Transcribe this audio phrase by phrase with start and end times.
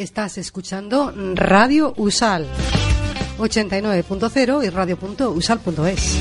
[0.00, 2.48] Estás escuchando Radio Usal
[3.36, 6.16] 89.0 y radio.usal.es.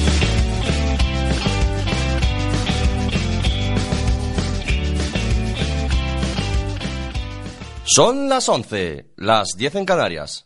[7.85, 10.45] Son las 11, las 10 en Canarias.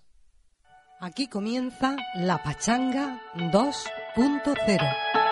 [1.00, 5.23] Aquí comienza la Pachanga 2.0.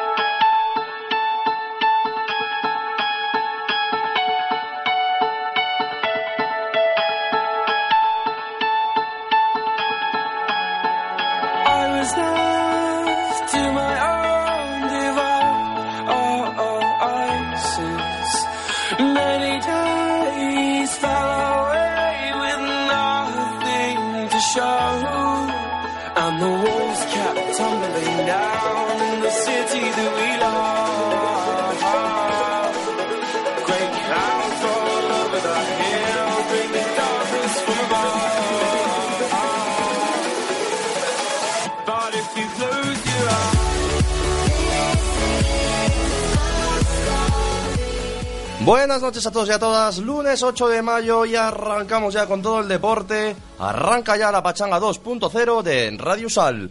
[48.63, 52.41] Buenas noches a todos y a todas, lunes 8 de mayo y arrancamos ya con
[52.41, 53.35] todo el deporte.
[53.59, 56.69] Arranca ya la Pachanga 2.0 de Radio Sal.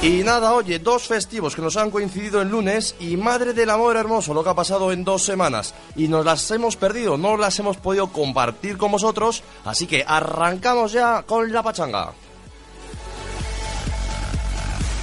[0.00, 3.96] Y nada, oye, dos festivos que nos han coincidido en lunes y madre del amor
[3.96, 5.74] hermoso lo que ha pasado en dos semanas.
[5.96, 10.92] Y nos las hemos perdido, no las hemos podido compartir con vosotros, así que arrancamos
[10.92, 12.12] ya con la pachanga.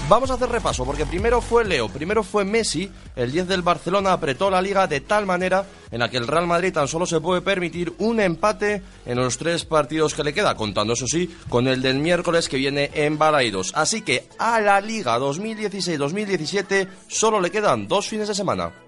[0.08, 4.14] Vamos a hacer repaso, porque primero fue Leo, primero fue Messi, el 10 del Barcelona
[4.14, 7.20] apretó la liga de tal manera en la que el Real Madrid tan solo se
[7.20, 11.68] puede permitir un empate en los tres partidos que le queda, contando eso sí con
[11.68, 13.72] el del miércoles que viene en Balaidos.
[13.74, 18.85] Así que a la liga 2016-2017 solo le quedan dos fines de semana.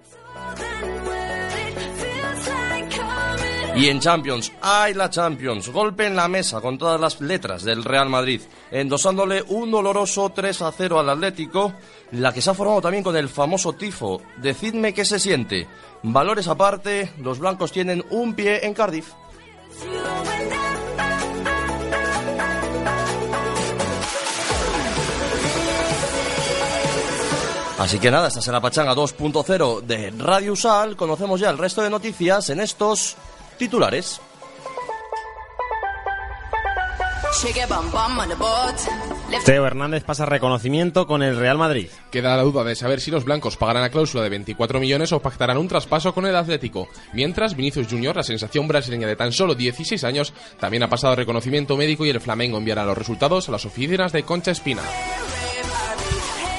[3.78, 5.68] Y en Champions, ¡ay la Champions!
[5.68, 8.40] Golpe en la mesa con todas las letras del Real Madrid,
[8.72, 11.72] endosándole un doloroso 3 a 0 al Atlético,
[12.10, 14.20] la que se ha formado también con el famoso tifo.
[14.38, 15.68] Decidme qué se siente.
[16.02, 19.12] Valores aparte, los blancos tienen un pie en Cardiff.
[27.78, 30.96] Así que nada, esta será Pachanga 2.0 de Radio Usal.
[30.96, 33.16] Conocemos ya el resto de noticias en estos
[33.58, 34.20] titulares.
[39.44, 41.88] Teo Hernández pasa reconocimiento con el Real Madrid.
[42.10, 45.20] Queda la duda de saber si los blancos pagarán la cláusula de 24 millones o
[45.20, 46.88] pactarán un traspaso con el Atlético.
[47.12, 51.76] Mientras, Vinicius Junior, la sensación brasileña de tan solo 16 años, también ha pasado reconocimiento
[51.76, 54.82] médico y el Flamengo enviará los resultados a las oficinas de Concha Espina.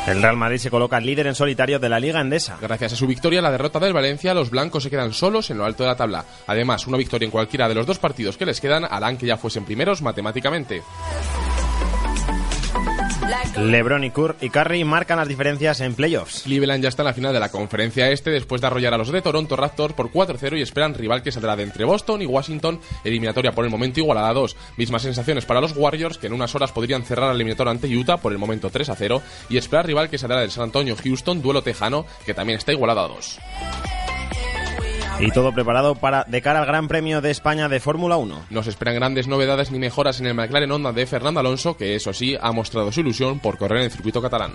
[0.09, 2.58] El Real Madrid se coloca líder en solitario de la Liga Endesa.
[2.59, 5.66] Gracias a su victoria, la derrota del Valencia, los blancos se quedan solos en lo
[5.66, 6.25] alto de la tabla.
[6.47, 9.38] Además, una victoria en cualquiera de los dos partidos que les quedan harán que ya
[9.38, 10.81] fuesen primeros matemáticamente.
[13.57, 16.44] LeBron y, Cur y Curry marcan las diferencias en playoffs.
[16.44, 19.12] Cleveland ya está en la final de la conferencia este después de arrollar a los
[19.12, 22.79] de Toronto Raptors por 4-0 y esperan rival que saldrá de entre Boston y Washington,
[23.03, 24.56] eliminatoria por el momento igualada a 2.
[24.78, 28.17] Mismas sensaciones para los Warriors que en unas horas podrían cerrar la eliminatoria ante Utah
[28.17, 32.06] por el momento 3-0 y esperar rival que saldrá del San Antonio Houston, duelo tejano
[32.25, 33.40] que también está igualada a 2.
[35.22, 38.46] Y todo preparado para de cara al Gran Premio de España de Fórmula 1.
[38.50, 41.96] No se esperan grandes novedades ni mejoras en el McLaren Honda de Fernando Alonso, que
[41.96, 44.53] eso sí ha mostrado su ilusión por correr en el circuito catalán.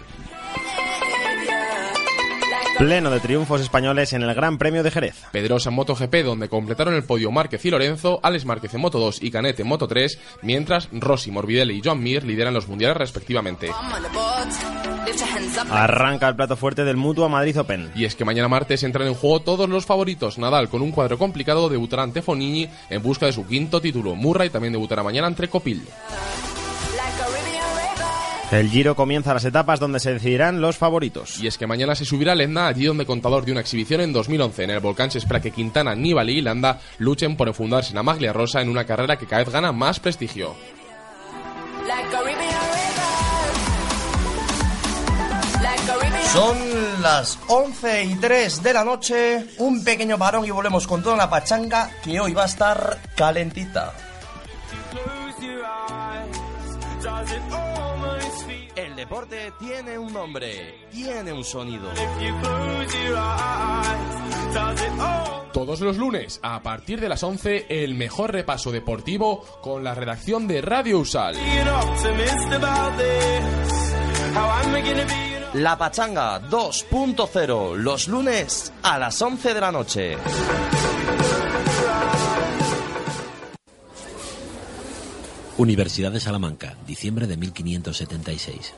[2.79, 5.23] Pleno de triunfos españoles en el Gran Premio de Jerez.
[5.31, 9.23] Pedrosa en MotoGP, donde completaron el podio Márquez y Lorenzo, Alex Márquez en Moto 2
[9.23, 13.71] y Canet en Moto 3, mientras Rossi, Morbidelli y Joan Mir lideran los mundiales respectivamente.
[15.71, 17.93] Arranca el plato fuerte del Mutua Madrid Open.
[17.95, 20.39] Y es que mañana martes entran en juego todos los favoritos.
[20.39, 24.17] Nadal, con un cuadro complicado, debutará ante Fonini en busca de su quinto título.
[24.17, 25.83] Murray también debutará mañana ante Copil.
[28.55, 31.41] El Giro comienza las etapas donde se decidirán los favoritos.
[31.41, 34.63] Y es que mañana se subirá Lenda, allí donde Contador dio una exhibición en 2011.
[34.63, 38.05] En el volcán se espera que Quintana, Nibali y Landa luchen por enfundarse en la
[38.05, 40.55] maglia rosa en una carrera que cada vez gana más prestigio.
[46.33, 46.57] Son
[47.03, 51.29] las 11 y 3 de la noche, un pequeño parón y volvemos con toda la
[51.29, 54.14] pachanga que hoy va a estar calentita.
[59.05, 61.91] Deporte tiene un nombre, tiene un sonido.
[65.53, 70.49] Todos los lunes, a partir de las 11, el mejor repaso deportivo con la redacción
[70.49, 71.37] de Radio Usal.
[75.53, 80.17] La pachanga 2.0, los lunes a las 11 de la noche.
[85.59, 88.75] Universidad de Salamanca, diciembre de 1576.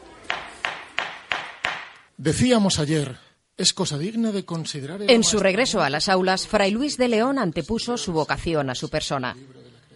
[2.19, 3.19] Decíamos ayer,
[3.57, 5.03] es cosa digna de considerar.
[5.03, 8.75] el En su regreso a las aulas, Fray Luis de León antepuso su vocación a
[8.75, 9.37] su persona.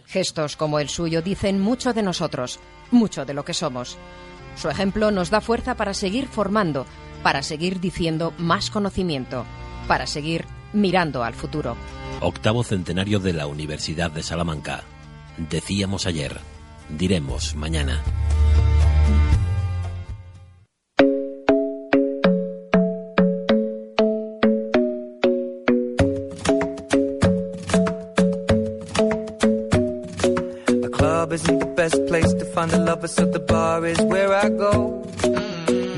[0.06, 2.58] Gestos como el suyo dicen mucho de nosotros,
[2.90, 3.96] mucho de lo que somos.
[4.56, 6.84] Su ejemplo nos da fuerza para seguir formando,
[7.22, 9.46] para seguir diciendo más conocimiento,
[9.87, 11.76] para seguir mirando al futuro.
[12.20, 14.84] Octavo centenario de la Universidad de Salamanca.
[15.38, 16.38] Decíamos ayer,
[16.90, 18.02] diremos mañana.
[33.11, 35.05] So the bar is where I go.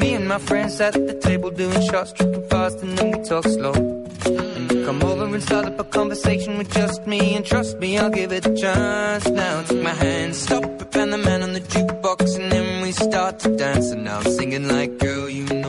[0.01, 3.45] Me and my friends at the table doing shots, tripping fast, and then we talk
[3.45, 3.73] slow.
[3.75, 7.99] And you come over and start up a conversation with just me, and trust me,
[7.99, 9.29] I'll give it a chance.
[9.29, 12.93] Now take my hand, stop it, and the man on the jukebox, and then we
[12.93, 13.91] start to dance.
[13.91, 15.62] And now I'm singing like, girl, you know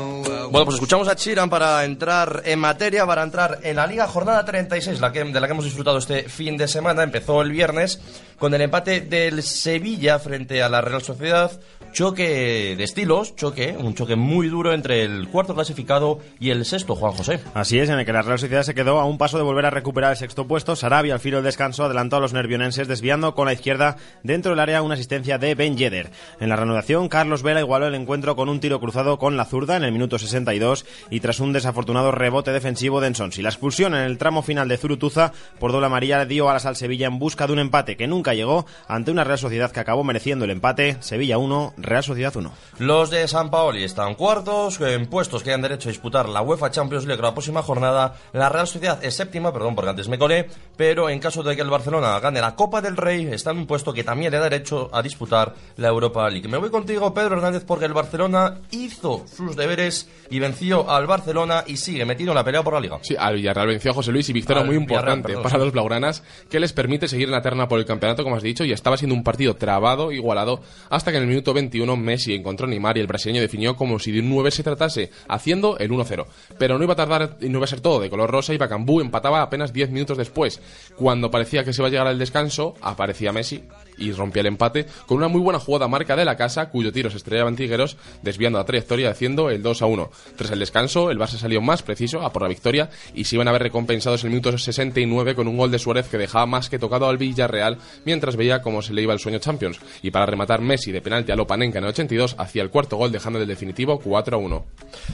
[0.53, 4.45] Bueno, pues escuchamos a Chiran para entrar en materia, para entrar en la Liga Jornada
[4.45, 7.01] 36, la que, de la que hemos disfrutado este fin de semana.
[7.01, 7.99] Empezó el viernes
[8.37, 11.59] con el empate del Sevilla frente a la Real Sociedad.
[11.93, 16.95] Choque de estilos, choque, un choque muy duro entre el cuarto clasificado y el sexto,
[16.95, 17.39] Juan José.
[17.53, 19.67] Así es, en el que la Real Sociedad se quedó a un paso de volver
[19.67, 20.75] a recuperar el sexto puesto.
[20.75, 24.59] Sarabia, al filo del descanso, adelantó a los nervionenses, desviando con la izquierda dentro del
[24.59, 26.09] área una asistencia de Ben Yedder.
[26.39, 29.77] En la reanudación, Carlos Vela igualó el encuentro con un tiro cruzado con la zurda
[29.77, 33.43] en el minuto 62 y tras un desafortunado rebote defensivo de Ensonsi.
[33.43, 36.75] La expulsión en el tramo final de Zurutuza por doble amarilla dio a la Sal
[36.75, 40.03] Sevilla en busca de un empate que nunca llegó ante una Real Sociedad que acabó
[40.03, 40.97] mereciendo el empate.
[41.01, 42.51] Sevilla 1, Real Sociedad 1.
[42.79, 46.71] Los de San Paoli están cuartos, en puestos que han derecho a disputar la UEFA
[46.71, 48.15] Champions League la próxima jornada.
[48.33, 51.61] La Real Sociedad es séptima, perdón, porque antes me colé, pero en caso de que
[51.61, 54.49] el Barcelona gane la Copa del Rey, está en un puesto que también le da
[54.49, 56.47] derecho a disputar la Europa League.
[56.47, 61.63] Me voy contigo, Pedro Hernández, porque el Barcelona hizo sus deberes y venció al Barcelona
[61.67, 62.99] y sigue metido en la pelea por la Liga.
[63.01, 65.61] Sí, al Villarreal venció a José Luis y victoria Al muy importante perdón, para sí.
[65.61, 68.63] los blaugranas que les permite seguir en la terna por el campeonato, como has dicho,
[68.63, 72.67] y estaba siendo un partido trabado, igualado, hasta que en el minuto 21 Messi encontró
[72.67, 75.89] a Neymar y el brasileño definió como si de un 9 se tratase, haciendo el
[75.89, 76.25] 1-0.
[76.59, 78.57] Pero no iba a tardar y no iba a ser todo de color rosa y
[78.57, 80.61] Bacambú empataba apenas 10 minutos después.
[80.95, 83.63] Cuando parecía que se iba a llegar al descanso, aparecía Messi
[84.03, 87.09] y rompía el empate con una muy buena jugada marca de la casa, cuyo tiro
[87.09, 90.11] se estrellaba en Tigueros, desviando la trayectoria haciendo el 2 a 1.
[90.35, 93.47] Tras el descanso, el Barça salió más preciso a por la victoria y se iban
[93.47, 96.69] a ver recompensados en el minuto 69 con un gol de Suárez que dejaba más
[96.69, 99.79] que tocado al Villarreal mientras veía cómo se le iba el sueño Champions.
[100.01, 103.11] Y para rematar, Messi de penalti a Lopanenka en el 82 hacía el cuarto gol
[103.11, 104.65] dejando el definitivo 4 a 1.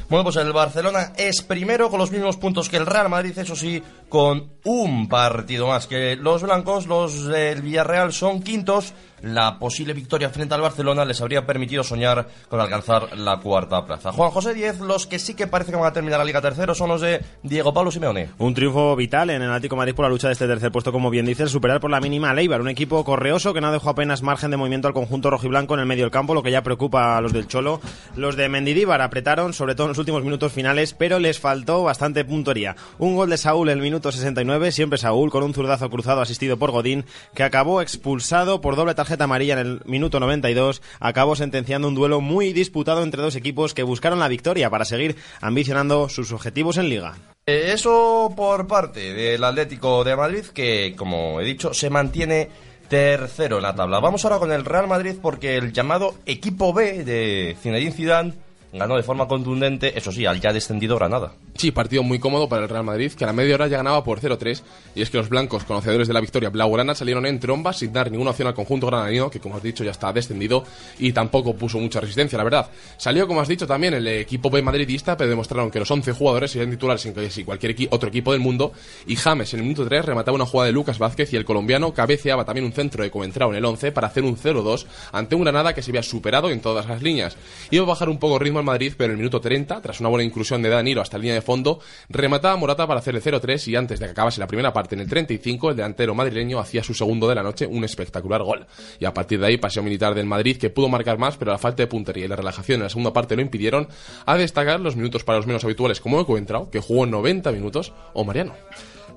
[0.09, 3.55] Bueno, pues el Barcelona es primero con los mismos puntos que el Real Madrid, eso
[3.55, 6.87] sí, con un partido más que los blancos.
[6.87, 8.78] Los del Villarreal son quintos.
[8.79, 13.85] Carlos la posible victoria frente al Barcelona les habría permitido soñar con alcanzar la cuarta
[13.85, 14.11] plaza.
[14.11, 16.73] Juan José Diez, los que sí que parece que van a terminar la Liga tercero
[16.75, 18.29] son los de Diego Pablo Simeone.
[18.37, 20.91] Un triunfo vital en el Atlético de Madrid por la lucha de este tercer puesto,
[20.91, 23.89] como bien dices, superar por la mínima a Leibar, un equipo correoso que no dejó
[23.89, 26.63] apenas margen de movimiento al conjunto rojiblanco en el medio del campo, lo que ya
[26.63, 27.81] preocupa a los del Cholo.
[28.15, 32.23] Los de Mendidíbar apretaron, sobre todo en los últimos minutos finales, pero les faltó bastante
[32.25, 32.75] puntería.
[32.97, 36.57] Un gol de Saúl en el minuto 69, siempre Saúl, con un zurdazo cruzado asistido
[36.57, 41.87] por Godín, que acabó expulsado por doble tarjeta amarilla en el minuto 92, acabó sentenciando
[41.87, 46.31] un duelo muy disputado entre dos equipos que buscaron la victoria para seguir ambicionando sus
[46.31, 47.15] objetivos en liga.
[47.45, 52.49] Eh, Eso por parte del Atlético de Madrid, que como he dicho, se mantiene
[52.89, 53.99] tercero en la tabla.
[53.99, 58.33] Vamos ahora con el Real Madrid porque el llamado equipo B de Zinedine Zidane
[58.73, 61.33] ganó de forma contundente, eso sí, al ya descendido Granada.
[61.59, 64.01] Sí, partido muy cómodo para el Real Madrid, que a la media hora ya ganaba
[64.01, 64.61] por 0-3.
[64.95, 68.09] Y es que los blancos, conocedores de la victoria blaugrana, salieron en trombas sin dar
[68.09, 70.63] ninguna opción al conjunto granadino, que como has dicho ya está descendido
[70.99, 72.69] y tampoco puso mucha resistencia, la verdad.
[72.95, 76.51] Salió, como has dicho, también el equipo B madridista, pero demostraron que los 11 jugadores
[76.51, 78.71] serían titulares en casi cualquier otro equipo del mundo.
[79.05, 81.93] Y James, en el minuto 3, remataba una jugada de Lucas Vázquez y el colombiano
[81.93, 85.41] cabeceaba también un centro de Coentrao en el 11 para hacer un 0-2 ante un
[85.41, 87.35] Granada que se había superado en todas las líneas.
[87.69, 89.99] Iba a bajar un poco el ritmo al Madrid, pero en el minuto 30, tras
[89.99, 91.79] una buena inclusión de Danilo hasta la línea de fondo,
[92.09, 95.01] remataba Morata para hacer el 0-3 y antes de que acabase la primera parte en
[95.01, 98.67] el 35, el delantero madrileño hacía su segundo de la noche, un espectacular gol.
[98.99, 101.57] Y a partir de ahí, paseo militar del Madrid que pudo marcar más, pero la
[101.57, 103.87] falta de puntería y la relajación en la segunda parte lo impidieron,
[104.27, 108.23] a destacar los minutos para los menos habituales como Coentrao, que jugó 90 minutos, o
[108.23, 108.53] Mariano.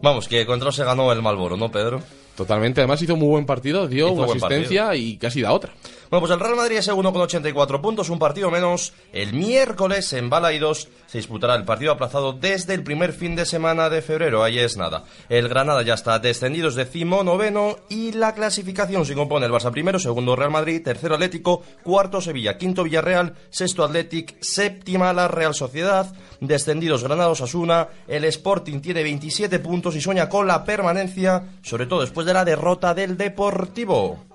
[0.01, 2.01] Vamos, que contra se ganó el Malboro, ¿no, Pedro?
[2.35, 5.75] Totalmente, además hizo muy buen partido, dio Hizo una asistencia y casi da otra.
[6.13, 8.93] Bueno, pues el Real Madrid es segundo con 84 puntos, un partido menos.
[9.15, 13.89] El miércoles en Balaidos se disputará el partido aplazado desde el primer fin de semana
[13.89, 14.45] de febrero.
[14.45, 15.05] Ahí es nada.
[15.31, 19.71] El Granada ya está descendido, es décimo noveno y la clasificación se compone el Barça
[19.71, 25.55] primero, segundo Real Madrid, tercero Atlético, cuarto Sevilla, quinto Villarreal, sexto Athletic, séptima la Real
[25.55, 31.87] Sociedad, descendidos Granada Osasuna, el Sporting tiene 27 puntos y sueña con la permanencia, sobre
[31.87, 34.27] todo después de la derrota del Deportivo.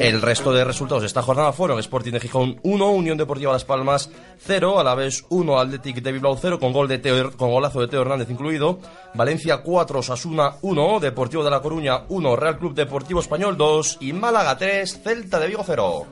[0.00, 3.66] El resto de resultados de esta jornada fueron Sporting de Gijón 1, Unión Deportiva Las
[3.66, 7.50] Palmas 0, a la vez 1, Athletic de Bilbao 0, con, gol de Teo, con
[7.50, 8.78] golazo de Teo Hernández incluido,
[9.12, 14.14] Valencia 4, Sasuna 1, Deportivo de La Coruña 1, Real Club Deportivo Español 2 y
[14.14, 16.06] Málaga 3, Celta de Vigo 0.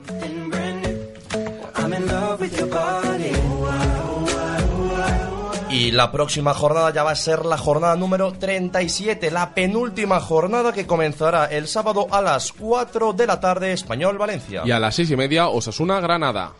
[5.69, 10.73] Y la próxima jornada ya va a ser la jornada número 37, la penúltima jornada
[10.73, 14.63] que comenzará el sábado a las 4 de la tarde, Español Valencia.
[14.65, 16.53] Y a las seis y media, Osasuna Granada.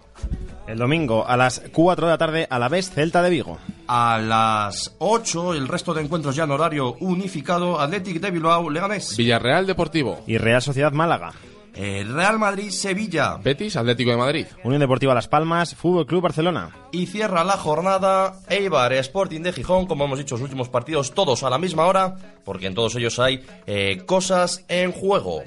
[0.67, 3.57] El domingo a las 4 de la tarde a la vez Celta de Vigo.
[3.87, 9.17] A las 8, el resto de encuentros ya en horario unificado, Athletic de Bilbao, Leganés.
[9.17, 10.19] Villarreal Deportivo.
[10.27, 11.33] Y Real Sociedad Málaga.
[11.79, 13.37] El Real Madrid, Sevilla.
[13.41, 14.45] Betis Atlético de Madrid.
[14.65, 16.75] Unión Deportiva Las Palmas, Fútbol Club Barcelona.
[16.91, 21.41] Y cierra la jornada Eibar Sporting de Gijón, como hemos dicho, los últimos partidos todos
[21.43, 25.41] a la misma hora, porque en todos ellos hay eh, cosas en juego.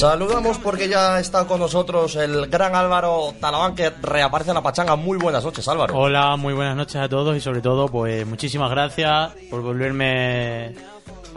[0.00, 4.94] Saludamos porque ya está con nosotros el gran Álvaro Talabán que reaparece en la pachanga.
[4.94, 5.96] Muy buenas noches, Álvaro.
[5.96, 10.74] Hola, muy buenas noches a todos y sobre todo, pues muchísimas gracias por volverme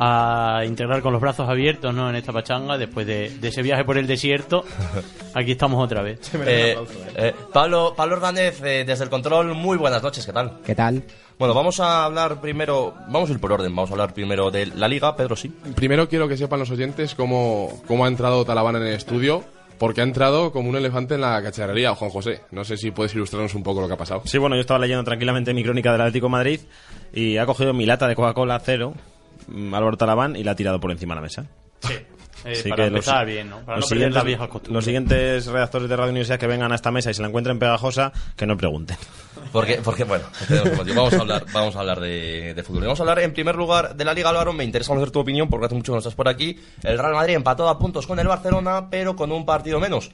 [0.03, 2.09] a integrar con los brazos abiertos ¿no?
[2.09, 4.65] en esta pachanga después de, de ese viaje por el desierto.
[5.35, 6.19] Aquí estamos otra vez.
[6.43, 6.75] Eh,
[7.15, 10.57] eh, Pablo, Pablo Hernández, eh, desde el control, muy buenas noches, ¿qué tal?
[10.65, 11.03] ¿Qué tal?
[11.37, 14.65] Bueno, vamos a hablar primero, vamos a ir por orden, vamos a hablar primero de
[14.65, 15.49] la liga, Pedro, sí.
[15.75, 19.43] Primero quiero que sepan los oyentes cómo, cómo ha entrado Talabán en el estudio,
[19.77, 22.41] porque ha entrado como un elefante en la cacharrería, Juan José.
[22.49, 24.23] No sé si puedes ilustrarnos un poco lo que ha pasado.
[24.25, 26.59] Sí, bueno, yo estaba leyendo tranquilamente mi crónica del Atlético de Madrid
[27.13, 28.95] y ha cogido mi lata de Coca-Cola cero,
[29.49, 31.45] Álvaro Talabán, y la ha tirado por encima de la mesa.
[31.81, 31.93] Sí.
[32.43, 33.59] Eh, Así para que los- empezar bien, ¿no?
[33.59, 34.73] Para los no perder las siguientes- viejas costumbres.
[34.73, 37.59] Los siguientes redactores de Radio Universidad que vengan a esta mesa y se la encuentren
[37.59, 38.97] pegajosa, que no pregunten.
[39.51, 40.23] Porque, porque bueno,
[40.95, 42.83] vamos a hablar, vamos a hablar de, de fútbol.
[42.83, 44.53] Vamos a hablar en primer lugar de la Liga Álvaro.
[44.53, 46.57] Me interesa conocer tu opinión porque hace mucho que no estás por aquí.
[46.83, 50.09] El Real Madrid empató a puntos con el Barcelona, pero con un partido menos.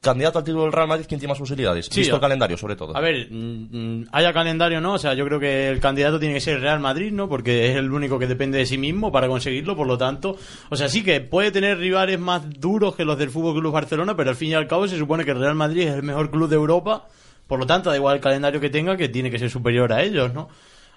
[0.00, 1.86] Candidato al título del Real Madrid, ¿quién tiene más posibilidades?
[1.86, 2.96] Sí, Visto el calendario, sobre todo.
[2.96, 6.34] A ver, mm, mm, haya calendario no, o sea, yo creo que el candidato tiene
[6.34, 7.28] que ser el Real Madrid, ¿no?
[7.28, 10.36] Porque es el único que depende de sí mismo para conseguirlo, por lo tanto,
[10.70, 14.16] o sea, sí que puede tener rivales más duros que los del Fútbol Club Barcelona,
[14.16, 16.30] pero al fin y al cabo se supone que el Real Madrid es el mejor
[16.30, 17.06] club de Europa,
[17.46, 20.02] por lo tanto, da igual el calendario que tenga, que tiene que ser superior a
[20.02, 20.48] ellos, ¿no?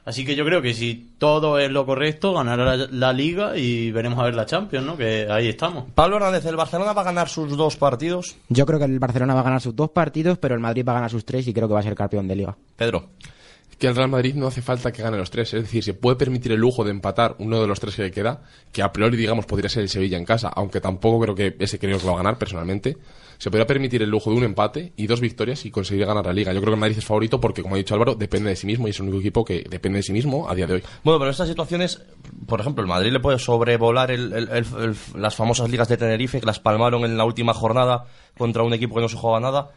[0.09, 3.91] Así que yo creo que si todo es lo correcto, ganará la, la Liga y
[3.91, 4.97] veremos a ver la Champions, ¿no?
[4.97, 5.85] Que ahí estamos.
[5.93, 8.35] Pablo Hernández, ¿el Barcelona va a ganar sus dos partidos?
[8.47, 10.93] Yo creo que el Barcelona va a ganar sus dos partidos, pero el Madrid va
[10.93, 12.57] a ganar sus tres y creo que va a ser campeón de liga.
[12.75, 13.09] Pedro.
[13.77, 15.53] que el Real Madrid no hace falta que gane los tres.
[15.53, 18.11] Es decir, se puede permitir el lujo de empatar uno de los tres que le
[18.11, 21.55] queda, que a priori, digamos, podría ser el Sevilla en casa, aunque tampoco creo que
[21.59, 22.97] ese creo que lo va a ganar personalmente.
[23.39, 26.33] Se podría permitir el lujo de un empate y dos victorias y conseguir ganar la
[26.33, 26.53] liga.
[26.53, 28.67] Yo creo que el Madrid es favorito porque, como ha dicho Álvaro, depende de sí
[28.67, 30.83] mismo y es el único equipo que depende de sí mismo a día de hoy.
[31.03, 32.01] Bueno, pero en estas situaciones,
[32.45, 35.97] por ejemplo, el Madrid le puede sobrevolar el- el- el- el- las famosas ligas de
[35.97, 38.05] Tenerife que las palmaron en la última jornada
[38.37, 39.69] contra un equipo que no se jugaba nada.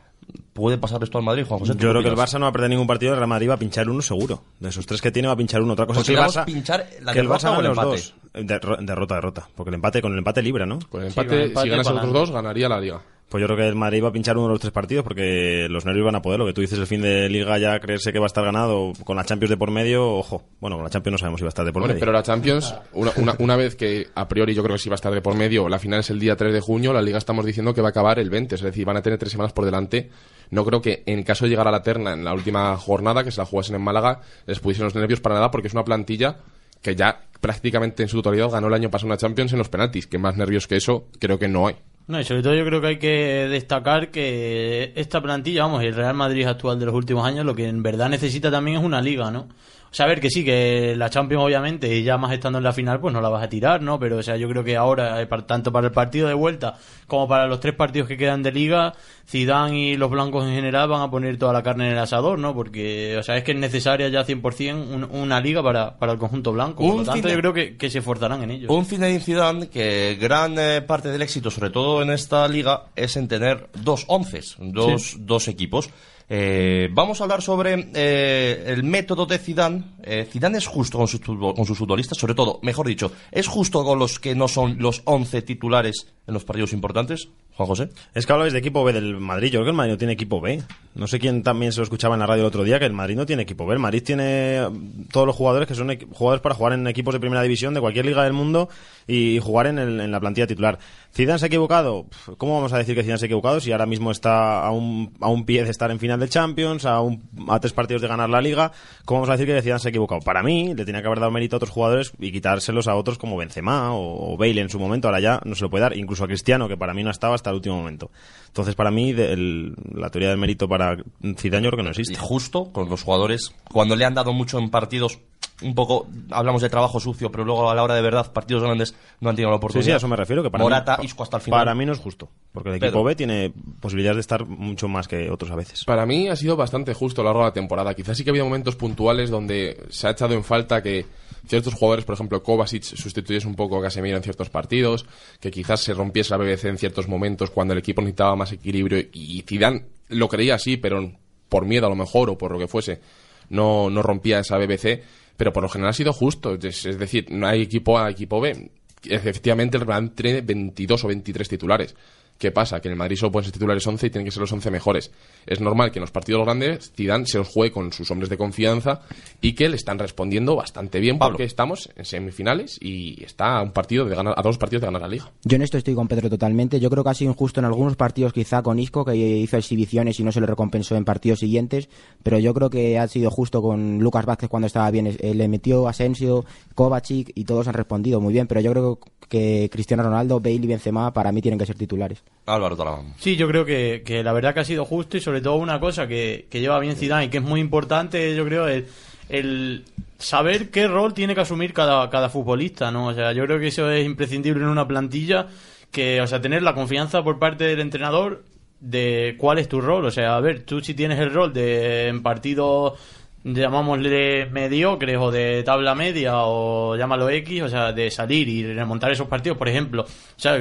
[0.52, 1.72] ¿Puede pasar esto al Madrid, Juan José?
[1.72, 2.14] Yo ¿Tú qué creo que el?
[2.16, 4.42] Barça no va a perder ningún partido, el Real Madrid va a pinchar uno seguro.
[4.60, 5.72] De esos tres que tiene va a pinchar uno.
[5.72, 7.56] Otra cosa Porque es que el vamos a Barça, pinchar la que el derrota Barça
[7.56, 7.88] o el los empate.
[7.90, 8.14] dos.
[8.34, 9.48] Derro- derrota, derrota.
[9.54, 10.78] Porque el empate, con el empate libra, ¿no?
[10.88, 13.02] Con el empate, si ganas los otros dos, ganaría la liga.
[13.32, 15.66] Pues yo creo que el Madrid va a pinchar uno de los tres partidos porque
[15.68, 16.38] los nervios van a poder.
[16.38, 18.92] Lo que tú dices el fin de liga ya creerse que va a estar ganado
[19.04, 20.44] con la Champions de por medio, ojo.
[20.60, 22.00] Bueno, con la Champions no sabemos si va a estar de por Bueno, medio.
[22.00, 24.94] pero la Champions, una, una- una vez que a priori yo creo que sí va
[24.94, 27.18] a estar de por medio, la final es el día 3 de junio, la liga
[27.18, 29.52] estamos diciendo que va a acabar el 20, es decir, van a tener tres semanas
[29.54, 30.10] por delante.
[30.50, 33.30] No creo que en caso de llegar a la terna en la última jornada, que
[33.30, 36.36] se la jugasen en Málaga, les pudiesen los nervios para nada porque es una plantilla
[36.82, 40.06] que ya prácticamente en su totalidad ganó el año pasado una Champions en los penaltis,
[40.06, 41.76] que más nervios que eso creo que no hay.
[42.12, 45.94] No, y sobre todo yo creo que hay que destacar que esta plantilla, vamos, el
[45.94, 49.00] Real Madrid actual de los últimos años, lo que en verdad necesita también es una
[49.00, 49.48] liga, ¿no?
[49.92, 52.64] O sea, a ver que sí, que la Champions obviamente, y ya más estando en
[52.64, 53.98] la final, pues no la vas a tirar, ¿no?
[53.98, 57.28] Pero, o sea, yo creo que ahora, eh, tanto para el partido de vuelta como
[57.28, 58.94] para los tres partidos que quedan de liga,
[59.28, 62.38] Zidane y los blancos en general van a poner toda la carne en el asador,
[62.38, 62.54] ¿no?
[62.54, 66.18] Porque, o sea, es que es necesaria ya 100% un- una liga para, para el
[66.18, 66.82] conjunto blanco.
[66.82, 68.72] Por Un lo tanto, yo creo que, que se esforzarán en ello.
[68.72, 73.16] Un Zinedine Zidane que gran eh, parte del éxito, sobre todo en esta liga, es
[73.18, 75.16] en tener dos onces, dos, Sí.
[75.20, 75.90] dos equipos.
[76.34, 79.84] Eh, vamos a hablar sobre eh, el método de Zidane.
[80.02, 83.84] Eh, Zidane es justo con sus, con sus futbolistas, sobre todo, mejor dicho, es justo
[83.84, 87.28] con los que no son los once titulares en los partidos importantes.
[87.54, 87.90] Juan José.
[88.14, 89.48] Es que habláis de equipo B del Madrid.
[89.48, 90.62] Yo creo que el Madrid no tiene equipo B.
[90.94, 92.94] No sé quién también se lo escuchaba en la radio el otro día, que el
[92.94, 93.74] Madrid no tiene equipo B.
[93.74, 97.20] El Madrid tiene mm, todos los jugadores que son jugadores para jugar en equipos de
[97.20, 98.70] primera división de cualquier liga del mundo
[99.06, 100.78] y jugar en, el- en la plantilla titular.
[101.14, 102.06] ¿Zidane se ha equivocado?
[102.38, 105.12] ¿Cómo vamos a decir que Zidane se ha equivocado si ahora mismo está a un,
[105.20, 108.08] a un pie de estar en final de Champions, a, un- a tres partidos de
[108.08, 108.72] ganar la Liga?
[109.04, 110.20] ¿Cómo vamos a decir que Zidane se ha equivocado?
[110.22, 113.18] Para mí, le tenía que haber dado mérito a otros jugadores y quitárselos a otros
[113.18, 115.08] como Benzema o, o Bale en su momento.
[115.08, 115.96] Ahora ya no se lo puede dar.
[115.96, 118.10] Incluso a Cristiano, que para mí no estaba hasta el último momento.
[118.46, 120.96] Entonces, para mí, la teoría del mérito para
[121.38, 122.12] Zidane yo creo que no existe.
[122.14, 125.18] Y justo con los jugadores, cuando le han dado mucho en partidos,
[125.62, 128.94] un poco, hablamos de trabajo sucio, pero luego a la hora de verdad, partidos grandes,
[129.20, 129.84] no han tenido la Sí, oportunidad.
[129.86, 130.42] sí, a eso me refiero.
[130.42, 131.60] Que para Morata, mí, Isco hasta el final.
[131.60, 132.28] Para mí no es justo.
[132.52, 133.04] Porque el equipo Pedro.
[133.04, 135.84] B tiene posibilidades de estar mucho más que otros a veces.
[135.84, 137.94] Para mí ha sido bastante justo a lo largo de la temporada.
[137.94, 141.06] Quizás sí que ha habido momentos puntuales donde se ha echado en falta que
[141.46, 145.04] ciertos jugadores, por ejemplo, Kovacic sustituyese un poco a Casemiro en ciertos partidos,
[145.40, 148.98] que quizás se rompiese la BBC en ciertos momentos cuando el equipo necesitaba más equilibrio
[149.12, 151.10] y Zidane lo creía así, pero
[151.48, 153.00] por miedo a lo mejor o por lo que fuese,
[153.48, 155.02] no, no rompía esa BBC,
[155.36, 156.54] pero por lo general ha sido justo.
[156.54, 158.70] Es, es decir, no hay equipo A, equipo B.
[159.04, 161.94] Efectivamente, el Real tiene 22 o 23 titulares.
[162.38, 162.80] ¿Qué pasa?
[162.80, 164.70] Que en el Madrid solo pueden ser titulares 11 y tienen que ser los 11
[164.70, 165.12] mejores.
[165.46, 168.36] Es normal que en los partidos grandes Zidane se los juegue con sus hombres de
[168.36, 169.02] confianza
[169.40, 171.34] y que le están respondiendo bastante bien Pablo.
[171.34, 174.86] porque estamos en semifinales y está a un partido de ganar, a dos partidos de
[174.86, 175.30] ganar la liga.
[175.44, 176.80] Yo en esto estoy con Pedro totalmente.
[176.80, 180.18] Yo creo que ha sido injusto en algunos partidos, quizá con Isco, que hizo exhibiciones
[180.18, 181.88] y no se le recompensó en partidos siguientes.
[182.22, 185.06] Pero yo creo que ha sido justo con Lucas Vázquez cuando estaba bien.
[185.06, 188.46] Eh, le metió Asensio, Kovacic y todos han respondido muy bien.
[188.46, 192.21] Pero yo creo que Cristiano Ronaldo, Bale y Benzema para mí tienen que ser titulares.
[192.46, 193.14] Álvaro Talaván.
[193.18, 195.78] Sí, yo creo que, que la verdad que ha sido justo y sobre todo una
[195.78, 198.84] cosa que, que lleva bien Zidane y que es muy importante, yo creo, es
[199.28, 199.84] el
[200.18, 203.08] saber qué rol tiene que asumir cada, cada futbolista, ¿no?
[203.08, 205.48] O sea, yo creo que eso es imprescindible en una plantilla,
[205.90, 208.44] que, o sea, tener la confianza por parte del entrenador
[208.80, 210.04] de cuál es tu rol.
[210.04, 212.98] O sea, a ver, tú si tienes el rol de en partidos
[213.44, 219.10] llamámosle mediocres o de tabla media o llámalo X, o sea, de salir y remontar
[219.10, 220.02] esos partidos, por ejemplo.
[220.02, 220.06] O
[220.40, 220.54] sea,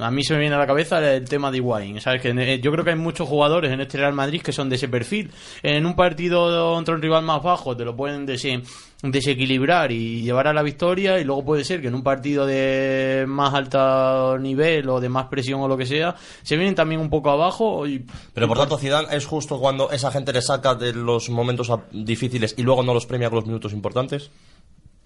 [0.00, 2.20] a mí se me viene a la cabeza el tema de Higuaín, ¿sabes?
[2.22, 4.76] Que eh, yo creo que hay muchos jugadores en este Real Madrid que son de
[4.76, 5.30] ese perfil.
[5.62, 8.62] En un partido contra un rival más bajo te lo pueden dese-
[9.10, 13.24] desequilibrar y llevar a la victoria y luego puede ser que en un partido de
[13.28, 17.10] más alto nivel o de más presión o lo que sea, se vienen también un
[17.10, 20.92] poco abajo y Pero por tanto, Zidane es justo cuando esa gente le saca de
[20.92, 24.30] los momentos a- difíciles y luego no los premia con los minutos importantes.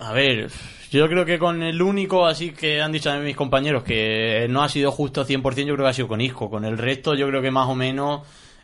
[0.01, 0.49] A ver,
[0.93, 4.63] yo creo que con el único así que han dicho también mis compañeros que no
[4.63, 6.49] ha sido justo 100%, yo creo que ha sido con Isco.
[6.49, 8.21] Con el resto yo creo que más o menos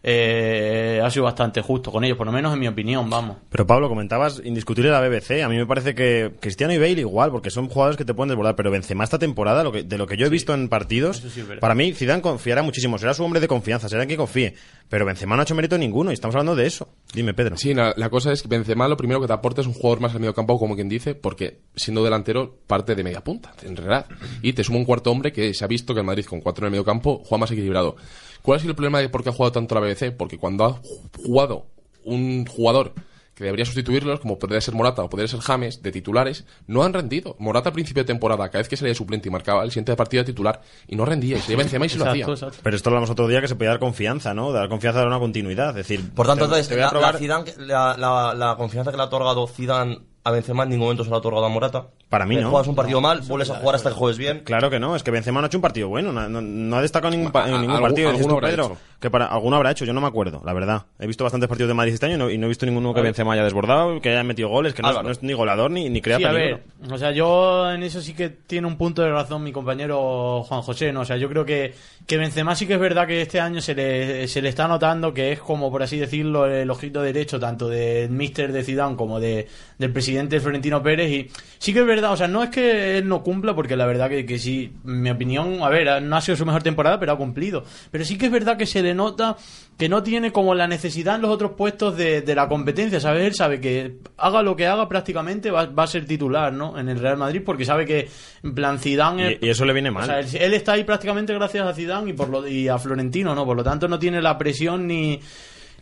[0.07, 3.39] eh, ha sido bastante justo con ellos, por lo menos en mi opinión, vamos.
[3.49, 5.43] Pero Pablo, comentabas indiscutible la BBC.
[5.43, 8.29] A mí me parece que Cristiano y Bale igual, porque son jugadores que te pueden
[8.29, 8.55] desbordar.
[8.55, 11.43] Pero Benzema esta temporada, lo que, de lo que yo he visto en partidos, sí
[11.59, 12.99] para mí Zidane confiará muchísimo.
[12.99, 14.55] Será su hombre de confianza, será en quien confíe.
[14.91, 16.87] Pero Benzema no ha hecho mérito ninguno y estamos hablando de eso.
[17.15, 17.57] Dime, Pedro.
[17.57, 20.01] Sí, la, la cosa es que Benzema lo primero que te aporta es un jugador
[20.01, 23.75] más al medio campo, como quien dice, porque siendo delantero parte de media punta, en
[23.75, 24.07] realidad.
[24.43, 26.65] Y te suma un cuarto hombre que se ha visto que el Madrid con cuatro
[26.65, 27.97] en el medio campo juega más equilibrado.
[28.45, 30.13] ¿Cuál ha sido el problema de por qué ha jugado tanto la BBC?
[30.15, 30.81] Porque cuando ha
[31.17, 31.65] jugado
[32.05, 32.93] un jugador
[33.35, 36.93] que debería sustituirlos, como podría ser Morata o podría ser James, de titulares, no han
[36.93, 37.37] rendido.
[37.39, 39.97] Morata al principio de temporada, cada vez que salía de suplente y marcaba el siguiente
[39.97, 42.27] partido de titular, y no rendía, y se Benzema y se lo hacía.
[42.63, 44.53] Pero esto lo hablamos otro día que se podía dar confianza, ¿no?
[44.53, 45.71] Dar confianza, dar una continuidad.
[45.71, 48.35] Es decir, Por tanto, te- entonces, te voy a la, probar- la Zidane- la- la-
[48.35, 51.19] la confianza que le ha otorgado Zidane a Benzema en ningún momento se la ha
[51.19, 51.89] otorgado a Morata.
[52.15, 52.51] Para mí Eh, no.
[52.51, 54.43] Juegas un partido mal, vuelves a jugar hasta que juegues bien.
[54.45, 56.77] Claro que no, es que Benzema no ha hecho un partido bueno, no, no- no
[56.77, 58.11] ha destacado en ningún, pa- en A- ningún partido.
[58.11, 58.77] Alguno tú, habrá Pedro, hecho.
[59.01, 60.83] que para alguno habrá hecho, yo no me acuerdo, la verdad.
[61.01, 62.95] He visto bastantes partidos de Madrid este año y no, y no he visto ninguno
[62.95, 65.91] que Benzema haya desbordado, que haya metido goles, que no, es- no ni goleador ni,
[65.91, 66.61] ni crea Sí, a peligro.
[66.83, 70.45] ver, o sea, yo en eso sí que tiene un punto de razón mi compañero
[70.45, 71.01] Juan José, ¿no?
[71.01, 71.75] O sea, yo creo que,
[72.07, 75.13] que Benzema sí que es verdad que este año se le, se le está notando
[75.13, 79.19] que es como, por así decirlo, el ojito derecho tanto del míster de Zidane como
[79.19, 79.49] de,
[79.79, 83.09] del presidente Florentino Pérez y sí que es verdad, o sea, no es que él
[83.09, 86.37] no cumpla, porque la verdad que, que sí, mi opinión, a ver, no ha sido
[86.37, 87.65] su mejor temporada, pero ha cumplido.
[87.91, 89.37] Pero sí que es verdad que se le nota
[89.77, 93.27] que no tiene como la necesidad en los otros puestos de, de la competencia, ¿sabes?
[93.27, 96.79] Él sabe que haga lo que haga prácticamente va, va a ser titular, ¿no?
[96.79, 98.09] En el Real Madrid porque sabe que
[98.43, 100.05] en plan Zidane Y, y eso le viene mal.
[100.05, 102.79] o sea, él, él está ahí prácticamente gracias a Zidane y por lo y a
[102.79, 103.45] Florentino, ¿no?
[103.45, 105.21] Por lo tanto no tiene la presión ni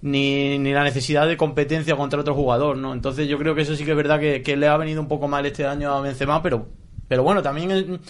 [0.03, 2.93] ni, ni la necesidad de competencia contra otro jugador, ¿no?
[2.93, 5.09] Entonces yo creo que eso sí que es verdad que, que le ha venido un
[5.09, 6.67] poco mal este año a Benzema, pero
[7.13, 8.01] pero bueno, también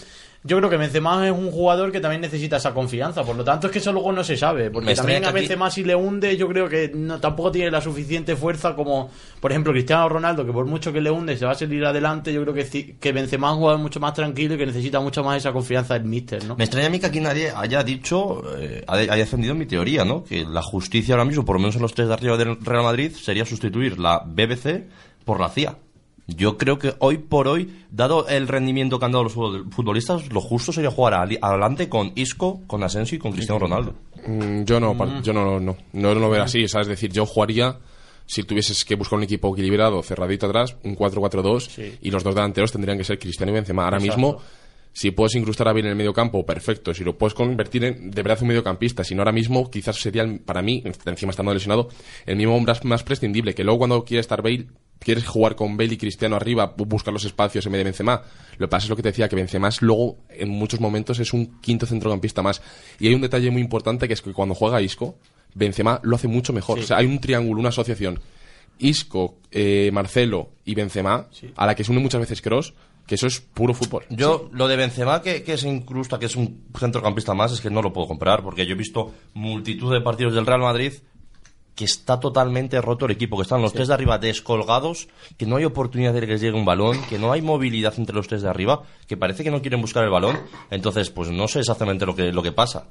[0.45, 3.67] yo creo que Benzema es un jugador que también necesita esa confianza, por lo tanto
[3.67, 6.37] es que eso luego no se sabe, porque también a aquí- Benzema si le hunde,
[6.37, 9.09] yo creo que no, tampoco tiene la suficiente fuerza como,
[9.41, 12.31] por ejemplo, Cristiano Ronaldo, que por mucho que le hunde se va a salir adelante,
[12.31, 15.21] yo creo que, que Benzema es un jugador mucho más tranquilo y que necesita mucho
[15.21, 16.55] más esa confianza del míster, ¿no?
[16.55, 20.23] Me extraña a mí que aquí nadie haya dicho, eh, haya defendido mi teoría, ¿no?
[20.23, 22.83] Que la justicia ahora mismo, por lo menos en los tres de arriba del Real
[22.83, 24.85] Madrid, sería sustituir la BBC
[25.25, 25.75] por la CIA.
[26.27, 30.31] Yo creo que hoy por hoy, dado el rendimiento que han dado los futbol- futbolistas,
[30.31, 33.95] lo justo sería jugar adelante con Isco, con Asensio y con Cristiano Ronaldo.
[34.25, 36.87] Mm, Yo no, par- yo no, no, no lo veo así, ¿sabes?
[36.87, 37.77] Es decir, yo jugaría,
[38.25, 42.71] si tuvieses que buscar un equipo equilibrado, cerradito atrás, un 4-4-2, y los dos delanteros
[42.71, 43.83] tendrían que ser Cristiano y Benzema.
[43.83, 44.17] Ahora Exacto.
[44.17, 44.41] mismo,
[44.93, 46.93] si puedes incrustar a bien en el medio campo, perfecto.
[46.93, 50.21] Si lo puedes convertir en de verdad un mediocampista, si no ahora mismo, quizás sería,
[50.21, 51.89] el- para mí, encima estando lesionado,
[52.25, 54.67] el mismo hombre más prescindible, que luego cuando quiere estar Bale,
[55.03, 58.21] quieres jugar con Bale y Cristiano arriba, bu- buscar los espacios en vez de Benzema.
[58.57, 61.19] Lo que pasa es lo que te decía, que Benzema es luego, en muchos momentos,
[61.19, 62.61] es un quinto centrocampista más.
[62.99, 65.15] Y hay un detalle muy importante que es que cuando juega Isco,
[65.55, 66.79] Benzema lo hace mucho mejor.
[66.79, 68.19] O sea, hay un triángulo, una asociación.
[68.79, 72.73] Isco, eh, Marcelo y Benzema, a la que se une muchas veces Cross,
[73.05, 74.05] que eso es puro fútbol.
[74.09, 77.69] Yo, lo de Benzema, que, que se incrusta, que es un centrocampista más, es que
[77.69, 80.93] no lo puedo comprar, porque yo he visto multitud de partidos del Real Madrid
[81.75, 85.07] que está totalmente roto el equipo, que están los tres de arriba descolgados,
[85.37, 88.15] que no hay oportunidad de que les llegue un balón, que no hay movilidad entre
[88.15, 90.39] los tres de arriba, que parece que no quieren buscar el balón.
[90.69, 92.87] Entonces, pues no sé exactamente lo que, lo que pasa.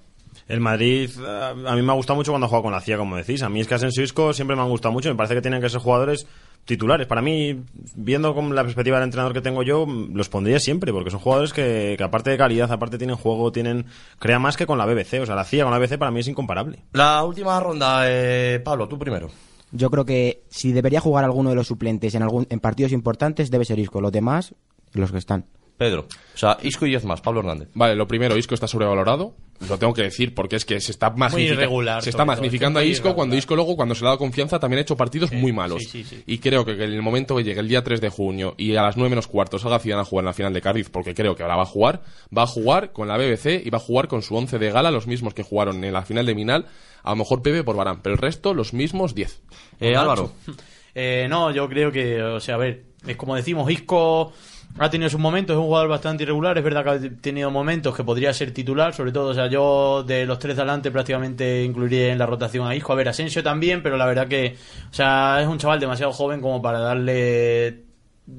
[0.53, 2.99] El Madrid, eh, a mí me ha gustado mucho cuando ha jugado con la CIA,
[2.99, 3.43] como decís.
[3.43, 5.09] A mí es que Asensio y Isco siempre me han gustado mucho.
[5.09, 6.27] Me parece que tienen que ser jugadores
[6.67, 7.07] titulares.
[7.07, 7.63] Para mí,
[7.95, 11.55] viendo con la perspectiva del entrenador que tengo yo, los pondría siempre, porque son jugadores
[11.55, 13.87] que, que aparte de calidad, aparte tienen juego, tienen
[14.19, 15.23] crea más que con la BBC.
[15.23, 16.81] O sea, la CIA con la BBC para mí es incomparable.
[16.93, 19.31] La última ronda, eh, Pablo, tú primero.
[19.71, 23.51] Yo creo que si debería jugar alguno de los suplentes en, algún, en partidos importantes,
[23.51, 24.03] debe ser Isco.
[24.03, 24.55] Los demás,
[24.93, 25.47] los que están.
[25.79, 26.03] Pedro.
[26.35, 27.71] O sea, Isco y 10 más, Pablo Hernández.
[27.73, 29.35] Vale, lo primero, Isco está sobrevalorado.
[29.69, 32.79] Lo tengo que decir porque es que se está, magnifica- irregular, se está todo, magnificando
[32.81, 33.39] a Isco cuando irregular.
[33.39, 35.83] Isco luego, cuando se le ha dado confianza, también ha hecho partidos muy malos.
[35.83, 36.23] sí, sí, sí.
[36.27, 38.83] Y creo que en el momento que llegue el día 3 de junio y a
[38.83, 41.35] las 9 menos cuarto salga Zidane a jugar en la final de Cardiff, porque creo
[41.37, 42.03] que ahora va a jugar,
[42.37, 44.91] va a jugar con la BBC y va a jugar con su 11 de gala,
[44.91, 46.67] los mismos que jugaron en la final de Minal,
[47.03, 49.43] a lo mejor Pepe por Barán, pero el resto los mismos 10.
[49.81, 50.33] Eh, Álvaro.
[50.95, 54.35] Eh, no, yo creo que, o sea, a ver, es como decimos, Isco
[54.79, 57.95] ha tenido sus momentos, es un jugador bastante irregular, es verdad que ha tenido momentos
[57.95, 61.63] que podría ser titular, sobre todo, o sea, yo de los tres de adelante prácticamente
[61.63, 64.57] incluiría en la rotación a Isco, a ver, Asensio también, pero la verdad que,
[64.91, 67.85] o sea, es un chaval demasiado joven como para darle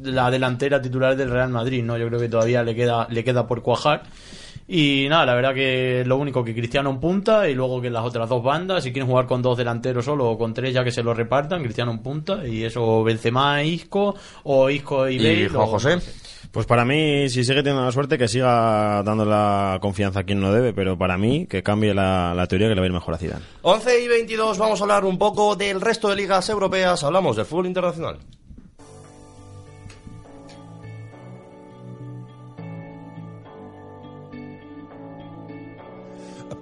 [0.02, 1.98] la delantera titular del Real Madrid, ¿no?
[1.98, 4.04] Yo creo que todavía le queda, le queda por cuajar.
[4.68, 8.04] Y nada, la verdad que lo único que Cristiano en punta y luego que las
[8.06, 10.92] otras dos bandas, si quieren jugar con dos delanteros solo o con tres ya que
[10.92, 15.46] se lo repartan, Cristiano en punta y eso Benzema e Isco o Isco y Bale.
[15.64, 15.80] o-
[16.52, 20.40] Pues para mí, si sigue teniendo la suerte, que siga dando la confianza a quien
[20.40, 22.94] no debe, pero para mí, que cambie la, la teoría que le va a ir
[22.94, 23.44] mejor a Zidane.
[23.64, 27.04] 11 y 22, vamos a hablar un poco del resto de ligas europeas.
[27.04, 28.20] Hablamos del fútbol internacional.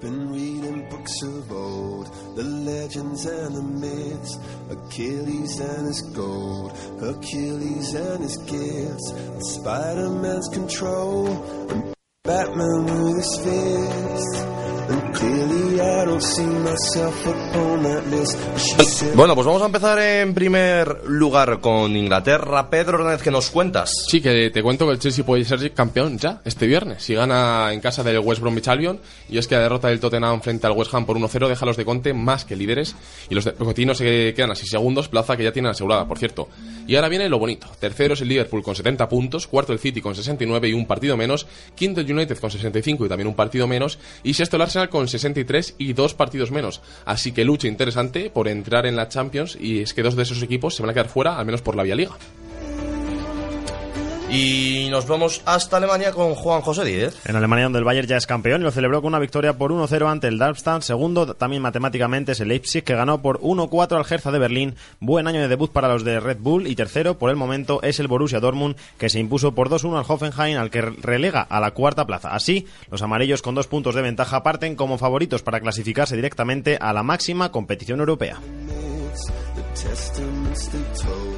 [0.02, 4.40] Been reading books of old, the legends and the myths,
[4.72, 9.14] Achilles and his gold, Hercules and his gifts,
[9.54, 11.28] Spider Man's control,
[11.70, 14.61] and Batman with his fist.
[19.16, 22.70] Bueno, pues vamos a empezar en primer lugar con Inglaterra.
[22.70, 23.92] Pedro Hernández, ¿qué nos cuentas?
[24.08, 27.04] Sí, que te cuento que el Chelsea puede ser campeón ya este viernes.
[27.04, 29.00] Si gana en casa del West Bromwich Albion.
[29.30, 31.68] Y es que la derrota del Tottenham frente al West Ham por 1-0 deja a
[31.68, 32.96] los de Conte más que líderes.
[33.30, 36.18] Y los de Pochettino se quedan a 6 segundos, plaza que ya tienen asegurada, por
[36.18, 36.50] cierto.
[36.88, 37.68] Y ahora viene lo bonito.
[37.80, 39.48] Tercero es el Liverpool con 70 puntos.
[39.48, 41.48] Cuarto el City con 69 y un partido menos.
[41.76, 44.00] Quinto el United con 65 y también un partido menos.
[44.24, 46.82] Y sexto el Arsenal con 63 y dos partidos menos.
[47.06, 49.58] Así que lucha interesante por entrar en la Champions.
[49.60, 51.76] Y es que dos de esos equipos se van a quedar fuera, al menos por
[51.76, 52.12] la Vía Liga.
[54.34, 57.18] Y nos vamos hasta Alemania con Juan José Díez.
[57.26, 59.74] En Alemania, donde el Bayern ya es campeón y lo celebró con una victoria por
[59.74, 60.84] 1-0 ante el Darmstadt.
[60.84, 64.76] Segundo, también matemáticamente, es el Leipzig, que ganó por 1-4 al Hertha de Berlín.
[65.02, 66.68] Buen año de debut para los de Red Bull.
[66.68, 70.06] Y tercero, por el momento, es el Borussia Dortmund, que se impuso por 2-1 al
[70.08, 72.30] Hoffenheim, al que relega a la cuarta plaza.
[72.30, 76.94] Así, los amarillos con dos puntos de ventaja parten como favoritos para clasificarse directamente a
[76.94, 78.40] la máxima competición europea.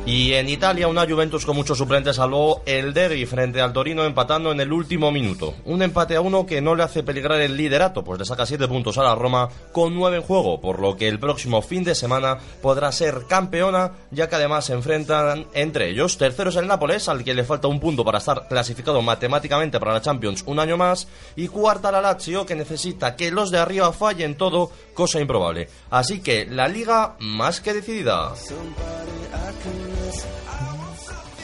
[0.05, 4.51] Y en Italia, una Juventus con muchos suplentes salvó el derby frente al Torino empatando
[4.51, 5.53] en el último minuto.
[5.65, 8.67] Un empate a uno que no le hace peligrar el liderato, pues le saca 7
[8.67, 11.95] puntos a la Roma con 9 en juego, por lo que el próximo fin de
[11.95, 16.17] semana podrá ser campeona, ya que además se enfrentan entre ellos.
[16.17, 19.93] Tercero es el Nápoles, al que le falta un punto para estar clasificado matemáticamente para
[19.93, 21.07] la Champions un año más.
[21.35, 25.69] Y cuarta la Lazio, que necesita que los de arriba fallen todo, cosa improbable.
[25.89, 28.32] Así que la liga más que decidida.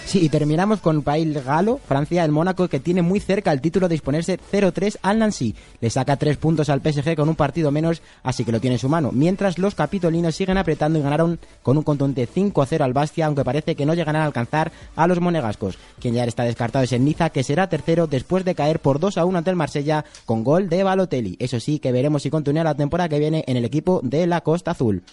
[0.10, 3.88] Sí, y terminamos con país galo, Francia, el Mónaco, que tiene muy cerca el título
[3.88, 5.54] de disponerse 0-3 al Nancy.
[5.82, 8.80] Le saca 3 puntos al PSG con un partido menos, así que lo tiene en
[8.80, 9.12] su mano.
[9.12, 13.76] Mientras los capitolinos siguen apretando y ganaron con un contundente 5-0 al Bastia, aunque parece
[13.76, 15.78] que no llegarán a alcanzar a los monegascos.
[16.00, 19.38] Quien ya está descartado es el Niza, que será tercero después de caer por 2-1
[19.38, 21.38] ante el Marsella con gol de Balotelli.
[21.38, 24.42] Eso sí, que veremos si continúa la temporada que viene en el equipo de la
[24.42, 25.04] Costa Azul.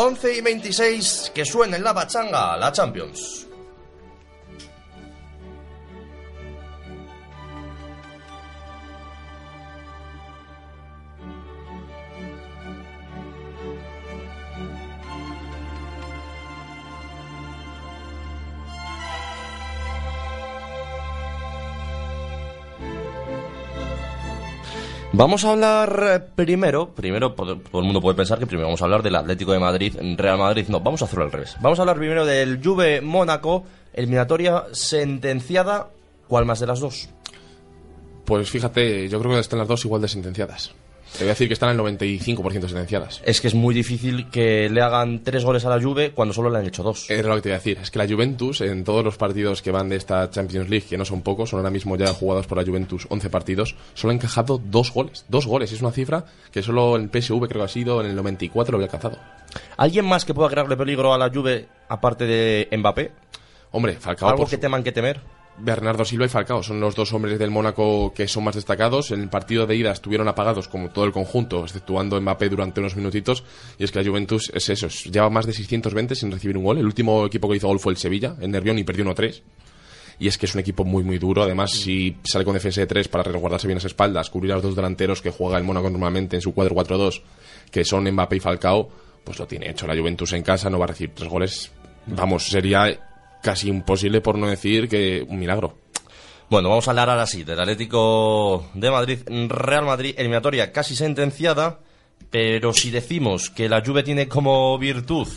[0.00, 3.47] 11 y 26, que suene en la pachanga, la Champions.
[25.18, 28.84] Vamos a hablar eh, primero, primero todo el mundo puede pensar que primero vamos a
[28.84, 31.56] hablar del Atlético de Madrid, Real Madrid, no, vamos a hacerlo al revés.
[31.60, 35.88] Vamos a hablar primero del Juve Mónaco, eliminatoria sentenciada,
[36.28, 37.08] ¿cuál más de las dos?
[38.24, 40.72] Pues fíjate, yo creo que están las dos igual de sentenciadas.
[41.12, 43.20] Te voy a decir que están al 95% sentenciadas.
[43.24, 46.48] Es que es muy difícil que le hagan tres goles a la Juve cuando solo
[46.50, 47.10] le han hecho dos.
[47.10, 47.78] Es lo que te voy a decir.
[47.82, 50.96] Es que la Juventus, en todos los partidos que van de esta Champions League, que
[50.98, 54.14] no son pocos, son ahora mismo ya jugados por la Juventus 11 partidos, solo ha
[54.14, 55.24] encajado dos goles.
[55.28, 55.72] Dos goles.
[55.72, 58.76] Es una cifra que solo en PSV creo que ha sido en el 94 lo
[58.76, 59.18] había alcanzado.
[59.76, 63.10] ¿Alguien más que pueda crearle peligro a la Juve aparte de Mbappé?
[63.72, 64.28] Hombre, Falcao.
[64.28, 65.20] ¿Algo por que su- teman que temer?
[65.60, 69.10] Bernardo Silva y Falcao son los dos hombres del Mónaco que son más destacados.
[69.10, 72.94] En el partido de ida estuvieron apagados como todo el conjunto, exceptuando Mbappé durante unos
[72.96, 73.42] minutitos.
[73.78, 76.64] Y es que la Juventus es eso, es- lleva más de 620 sin recibir un
[76.64, 76.78] gol.
[76.78, 79.42] El último equipo que hizo gol fue el Sevilla, en Nervión, y perdió 1-3.
[80.20, 81.42] Y es que es un equipo muy, muy duro.
[81.42, 84.64] Además, si sale con defensa de 3 para resguardarse bien las espaldas, cubrir a los
[84.64, 87.22] dos delanteros que juega el Mónaco normalmente en su cuadro 4-2,
[87.70, 88.88] que son Mbappé y Falcao,
[89.22, 89.86] pues lo tiene hecho.
[89.86, 91.70] La Juventus en casa no va a recibir tres goles.
[92.06, 93.07] Vamos, sería
[93.42, 95.76] casi imposible, por no decir que un milagro.
[96.50, 101.80] Bueno, vamos a hablar ahora sí del Atlético de Madrid, Real Madrid, eliminatoria casi sentenciada,
[102.30, 105.28] pero si decimos que la Juve tiene como virtud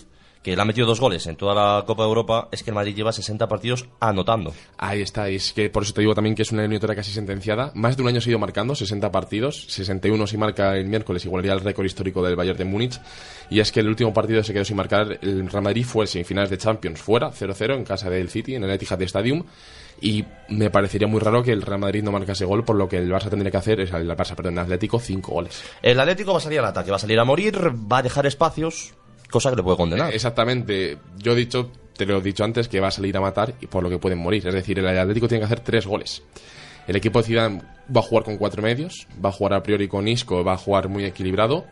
[0.43, 2.75] que le ha metido dos goles en toda la Copa de Europa, es que el
[2.75, 4.54] Madrid lleva 60 partidos anotando.
[4.77, 7.12] Ahí está, y es que por eso te digo también que es una eliminatoria casi
[7.12, 7.71] sentenciada.
[7.75, 11.25] Más de un año se ha ido marcando, 60 partidos, 61 si marca el miércoles,
[11.25, 12.99] igualaría el récord histórico del Bayern de Múnich.
[13.49, 16.08] Y es que el último partido se quedó sin marcar, el Real Madrid fue en
[16.08, 19.43] semifinales de Champions, fuera, 0-0 en casa del City, en el Etihad Stadium.
[20.04, 22.97] Y me parecería muy raro que el Real Madrid no marcase gol, por lo que
[22.97, 25.63] el Barça tendría que hacer, es el Barça, perdón, el Atlético, 5 goles.
[25.84, 27.56] El Atlético va a salir al ataque, va a salir a morir,
[27.91, 28.95] va a dejar espacios,
[29.32, 30.13] cosa que le puede condenar.
[30.13, 30.98] Exactamente.
[31.17, 33.67] Yo he dicho, te lo he dicho antes, que va a salir a matar y
[33.67, 34.46] por lo que pueden morir.
[34.48, 36.22] Es decir, el Atlético tiene que hacer tres goles.
[36.88, 37.62] El equipo de Zidane
[37.96, 40.58] va a jugar con cuatro medios, va a jugar a priori con Isco, va a
[40.58, 41.65] jugar muy equilibrado.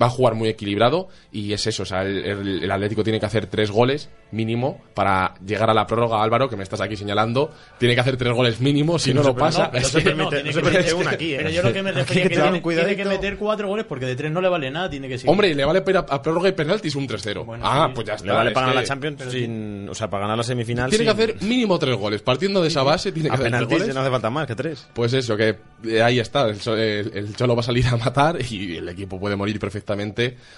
[0.00, 3.20] Va a jugar muy equilibrado y es eso, o sea, el, el- el Atlético tiene
[3.20, 6.96] que hacer tres goles mínimo para llegar a la prórroga, Álvaro, que me estás aquí
[6.96, 9.70] señalando, tiene que hacer tres goles mínimo, si Sí, no, no lo pasa.
[9.72, 11.36] no es se que- permite- tiene no que se permite una aquí, ¿eh?
[11.38, 14.06] Pero yo lo que me refería que que tener tiene, que meter cuatro goles porque
[14.06, 15.30] de tres no le vale nada, tiene que seguir.
[15.30, 17.58] Hombre, le vale para a, prórroga y penaltis un 3-0.
[17.62, 18.26] ah, pues ya está.
[18.26, 20.88] Le vale para ganar la Champions sin, o sea, para ganar la semifinal.
[20.88, 22.22] Tiene que hacer mínimo tres goles.
[22.22, 23.94] Partiendo de esa base, tiene que a hacer tres penaltis goles.
[23.94, 24.88] no hace falta más que tres.
[24.94, 26.48] Pues eso, que eh, ahí está.
[26.48, 29.81] El- el Cholo va a salir a matar y el equipo puede morir perfectamente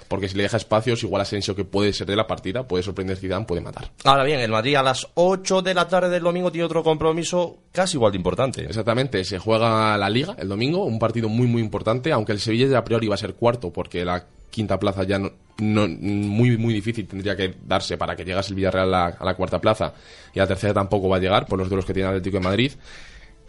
[0.08, 3.16] porque si le deja espacios, igual Asensio, que puede ser de la partida, puede sorprender
[3.16, 3.90] Zidane, puede matar.
[4.04, 7.58] Ahora bien, el Madrid a las 8 de la tarde del domingo tiene otro compromiso
[7.72, 8.64] casi igual de importante.
[8.64, 12.66] Exactamente, se juega la Liga el domingo, un partido muy muy importante, aunque el Sevilla
[12.68, 16.56] ya a priori va a ser cuarto porque la quinta plaza ya no, no- muy
[16.56, 19.60] muy difícil tendría que darse para que llegase el Villarreal a la, a la cuarta
[19.60, 19.92] plaza
[20.32, 22.38] y a la tercera tampoco va a llegar por los duelos que tiene el Atlético
[22.38, 22.72] de Madrid.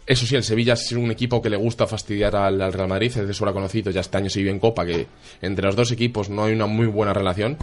[0.06, 3.08] Eso sí, el Sevilla es un equipo que le gusta fastidiar al, al Real Madrid,
[3.08, 5.06] es de sobra conocido, ya este año se vive en Copa, que
[5.42, 7.58] entre los dos equipos no hay una muy buena relación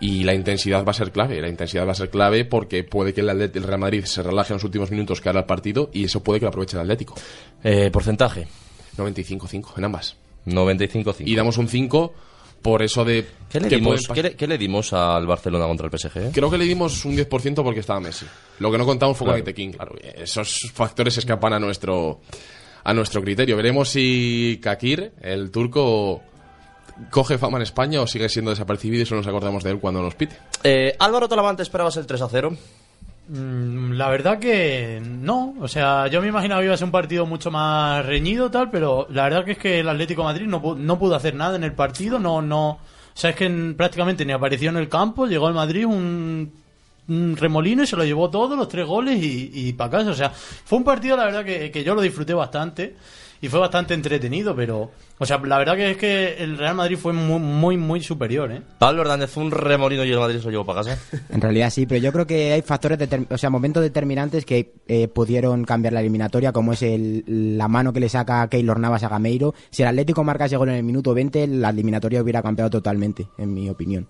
[0.00, 3.12] y la intensidad va a ser clave, la intensidad va a ser clave porque puede
[3.12, 6.04] que el, Real Madrid se relaje en los últimos minutos que hará el partido y
[6.04, 7.14] eso puede que lo aproveche el Atlético.
[7.62, 8.46] Eh, porcentaje.
[8.96, 10.16] 95-5 en ambas.
[10.46, 11.22] 95-5.
[11.26, 12.14] Y damos un 5
[12.62, 13.26] por eso de...
[13.48, 16.32] ¿Qué le, que dimos, pueden ¿qué, le, qué le dimos al Barcelona contra el PSG?
[16.32, 18.26] Creo que le dimos un 10% porque estaba Messi.
[18.58, 19.44] Lo que no contamos fue Claro.
[19.44, 19.94] con claro.
[20.16, 22.20] Esos factores escapan a nuestro
[22.84, 23.56] a nuestro criterio.
[23.56, 26.22] Veremos si Kakir, el turco,
[27.10, 30.00] coge fama en España o sigue siendo desapercibido y solo nos acordamos de él cuando
[30.02, 30.36] nos pite.
[30.64, 32.56] Eh, Álvaro Talavante, ¿esperabas el 3 a 0?
[33.28, 36.90] Mm, La verdad que no, o sea, yo me imaginaba que iba a ser un
[36.92, 40.74] partido mucho más reñido tal, pero la verdad que es que el Atlético Madrid no,
[40.76, 42.80] no pudo hacer nada en el partido, no, no, o
[43.14, 46.50] sea, es que prácticamente ni apareció en el campo, llegó el Madrid un,
[47.08, 50.14] un remolino y se lo llevó todo, los tres goles y, y para casa, o
[50.14, 52.96] sea, fue un partido la verdad que, que yo lo disfruté bastante
[53.40, 56.96] y fue bastante entretenido, pero, o sea, la verdad que es que el Real Madrid
[56.96, 58.62] fue muy, muy, muy superior, ¿eh?
[58.78, 60.98] Pablo Hernández fue un remolino y el Madrid se lo llevó para casa.
[61.30, 62.98] En realidad sí, pero yo creo que hay factores,
[63.30, 67.92] o sea, momentos determinantes que eh, pudieron cambiar la eliminatoria, como es el, la mano
[67.92, 69.54] que le saca Keylor Navas a Gameiro.
[69.70, 73.28] Si el Atlético marca ese gol en el minuto 20, la eliminatoria hubiera cambiado totalmente,
[73.38, 74.06] en mi opinión.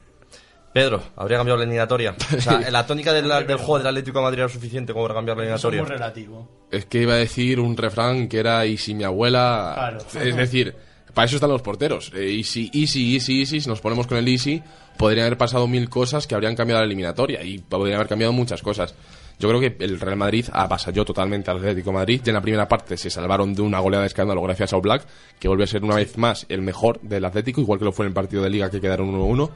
[0.73, 2.15] Pedro, ¿habría cambiado la eliminatoria?
[2.37, 5.15] O sea, ¿la tónica del, del juego del Atlético de Madrid era suficiente como para
[5.15, 5.83] cambiar la eliminatoria?
[5.83, 6.49] muy relativo.
[6.71, 9.73] Es que iba a decir un refrán que era y si mi abuela...
[9.75, 9.99] Claro.
[10.25, 10.75] Es decir,
[11.15, 12.13] para eso están los porteros.
[12.15, 13.61] Eh, easy, easy, easy, easy.
[13.61, 14.63] Si nos ponemos con el easy,
[14.97, 18.63] podrían haber pasado mil cosas que habrían cambiado la eliminatoria y podrían haber cambiado muchas
[18.63, 18.95] cosas.
[19.39, 22.41] Yo creo que el Real Madrid avasalló totalmente al Atlético de Madrid y en la
[22.41, 25.07] primera parte se salvaron de una goleada de escándalo gracias a Oblak,
[25.39, 28.05] que volvió a ser una vez más el mejor del Atlético, igual que lo fue
[28.05, 29.51] en el partido de Liga que quedaron 1-1.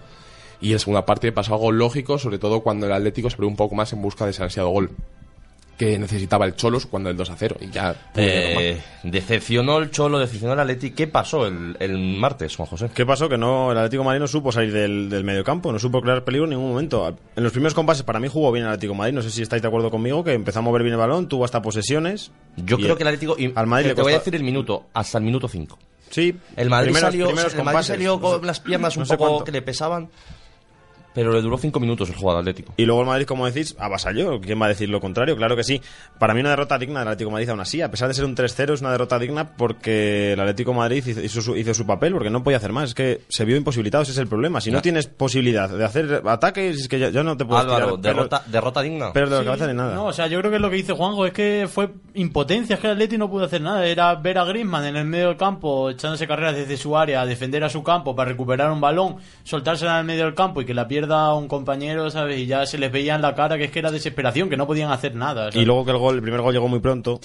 [0.62, 3.48] Y en la segunda parte pasó algo lógico, sobre todo cuando el Atlético se abrió
[3.48, 4.90] un poco más en busca de ese ansiado gol
[5.78, 10.18] que necesitaba el Cholos cuando el 2 a 0 y ya Eh, decepcionó el Cholo,
[10.20, 10.92] decepcionó el Atleti.
[10.92, 12.90] ¿Qué pasó el, el martes, Juan José?
[12.94, 13.28] ¿Qué pasó?
[13.28, 16.44] Que no, el Atlético Madrid no supo salir del, del mediocampo, no supo crear peligro
[16.44, 17.16] en ningún momento.
[17.34, 19.62] En los primeros compases para mí jugó bien el Atlético Madrid, no sé si estáis
[19.62, 22.30] de acuerdo conmigo, que empezó a mover bien el balón, tuvo hasta posesiones.
[22.58, 23.34] Yo creo que el Atlético.
[23.36, 25.78] y al Madrid te le voy a costó- decir el minuto, hasta el minuto 5.
[26.10, 29.00] Sí, El Madrid primeros- salió, primeros el Madrid salió no con sé- las piernas un
[29.00, 29.44] no sé poco cuánto.
[29.46, 30.10] que le pesaban,
[31.14, 32.74] pero le duró 5 minutos el juego del Atlético.
[32.76, 34.40] Y luego el Madrid, como decís, avasalló.
[34.40, 35.36] ¿Quién va a decir lo contrario?
[35.36, 35.80] Claro que sí.
[36.18, 37.80] Para mí una derrota digna del Atlético de Madrid aún así.
[37.82, 41.04] A pesar de ser un 3-0 es una derrota digna porque el Atlético de Madrid
[41.06, 42.90] hizo, su, hizo su papel, porque no podía hacer más.
[42.90, 44.60] Es que se vio imposibilitado, ese es el problema.
[44.60, 47.86] Si no tienes posibilidad de hacer ataques, es que ya, ya no te puedes Álvaro,
[47.98, 49.10] tirar pero- derrota, derrota digna.
[49.12, 49.94] pero de la Sí, cabeza ni nada.
[49.94, 52.80] No, o sea, yo creo que lo que dice Juanjo es que fue impotencia, es
[52.80, 53.84] que el Atleti no pudo hacer nada.
[53.86, 57.64] Era ver a Griezmann en el medio del campo, echándose carreras desde su área, defender
[57.64, 60.74] a su campo para recuperar un balón, soltársela en el medio del campo y que
[60.74, 62.38] la pierda un compañero, ¿sabes?
[62.38, 64.66] Y ya se les veía en la cara que es que era desesperación, que no
[64.66, 65.50] podían hacer nada.
[65.50, 65.56] ¿sabes?
[65.56, 67.20] Y luego que el gol, el primer gol llegó muy pronto.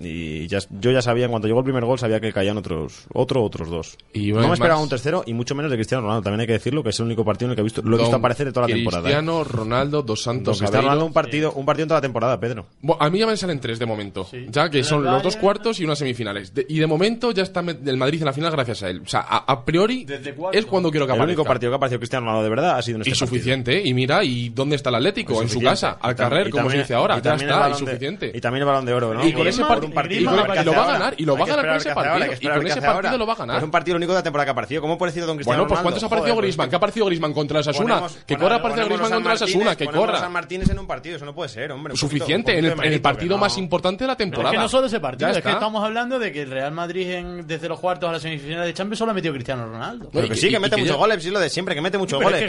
[0.00, 3.06] Y ya, yo ya sabía, en cuanto llegó el primer gol, sabía que caían otros,
[3.12, 3.96] otro, otros dos.
[4.12, 6.22] Y no me esperaba un tercero y mucho menos de Cristiano Ronaldo.
[6.22, 7.96] También hay que decirlo, que es el único partido en el que he visto, lo
[7.96, 9.00] he visto aparecer de toda la temporada.
[9.00, 9.04] ¿eh?
[9.12, 10.82] Cristiano Ronaldo, Dos Santos, Cristiano.
[10.84, 12.66] Ronaldo un partido, un partido en toda la temporada, Pedro.
[12.80, 14.26] Bueno, a mí ya me salen tres de momento.
[14.50, 16.54] Ya que El son los dos cuartos y unas semifinales.
[16.54, 19.00] De- y de momento ya está el Madrid en la final gracias a él.
[19.04, 20.06] O sea, a, a priori
[20.52, 21.24] es cuando quiero que El aparezca.
[21.40, 23.26] único partido que ha aparecido Cristiano Ronaldo de verdad ha sido en este y partido.
[23.28, 23.82] suficiente, ¿eh?
[23.84, 25.34] y mira, ¿y dónde está el Atlético?
[25.34, 27.14] Pues en su casa, al carrer, como se dice ahora.
[27.14, 28.32] y Ya también el está, y balón de- suficiente.
[28.34, 29.26] y también el balón de oro, ¿no?
[29.26, 31.36] Y con ese Griezmann- partido partido y Griezmann- y lo va a ganar, y lo
[31.36, 32.12] va a ganar con ese partido.
[32.14, 33.16] ahora, Y con ese partido ahora.
[33.16, 33.56] lo va a ganar.
[33.58, 34.80] Es un partido único de la temporada que ha aparecido.
[34.82, 36.68] ¿Cómo puede decir Don Cristiano Bueno, pues ¿cuántos ha aparecido Joder, Griezmann?
[36.70, 38.02] ¿Qué ha aparecido Griezmann contra el Sasuna?
[38.26, 40.18] Que corra aparecido ponemos Griezmann contra el Sasuna, que corra.
[40.18, 41.92] San Martínez en un partido, eso no puede ser, hombre.
[41.92, 44.50] Un Suficiente, en un el, partido más importante de la temporada.
[44.50, 47.10] es que no solo ese partido, es que estamos hablando de que el Real Madrid
[47.10, 50.10] en- desde los cuartos a las semifinales de Champions solo ha metido Cristiano Ronaldo.
[50.12, 52.30] Pero que sí, que mete muchos goles, sí, lo de siempre, que mete muchos Pero
[52.30, 52.48] es goles.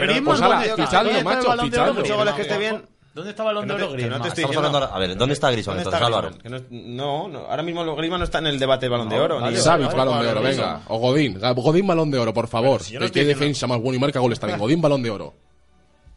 [3.12, 4.22] ¿Dónde está Balón de Oro Griezmann?
[4.22, 6.30] a ver, ¿dónde está Griezmann entonces, Álvaro?
[6.70, 9.40] no, ahora mismo Griezmann no está en el debate Balón de Oro.
[9.40, 10.82] ni Balón de Oro, venga.
[10.88, 11.40] O Godín.
[11.40, 12.82] Godín, Balón de Oro, por favor.
[13.12, 14.58] ¿Qué defensa más bueno y marca goles también?
[14.60, 15.34] Godín, Balón de Oro.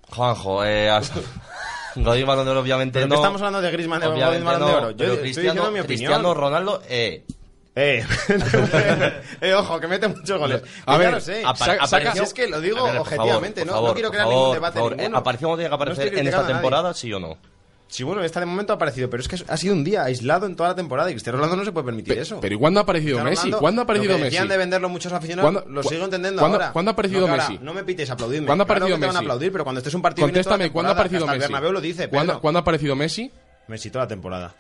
[0.10, 0.92] Juanjo, eh...
[1.96, 3.16] Godín Balón de Oro obviamente no.
[3.16, 4.92] estamos hablando de Griezmann, de Balón de Oro.
[4.92, 5.86] Yo estoy diciendo mi opinión.
[5.86, 7.26] Cristiano Ronaldo, eh...
[7.76, 8.06] Eh,
[9.42, 10.62] eh, ojo, que mete muchos goles.
[10.62, 11.44] Pues a ver, sé.
[12.22, 14.80] Es que lo digo ver, objetivamente, favor, no, favor, no, quiero crear favor, ningún debate.
[14.80, 15.18] Ninguno.
[15.18, 17.38] ¿Apareció como tiene que aparecer no en esta temporada, sí o no?
[17.88, 20.48] Sí, bueno, esta de momento ha aparecido, pero es que ha sido un día aislado
[20.48, 22.40] en toda la temporada y Cristiano Ronaldo no se puede permitir eso.
[22.42, 23.52] Pero ¿y cuándo ha aparecido Cristiano Messi?
[23.52, 24.48] ¿Cuándo ha aparecido Messi?
[24.48, 26.72] de venderlo muchos aficionados, lo sigo entendiendo ¿cuándo, ahora.
[26.72, 27.52] ¿Cuándo ha aparecido no, Messi?
[27.54, 28.48] Ahora, no me pites, aplaudidme.
[28.48, 29.10] ¿Cuándo ha aparecido claro Messi?
[29.12, 31.40] Te van a aplaudir, pero cuando estés un partido Contéstame, ¿cuándo ha aparecido Messi?
[31.40, 33.32] Bernabéu lo dice, ¿Cuándo, ¿Cuándo ha aparecido Messi?
[33.68, 34.56] Messi toda la temporada.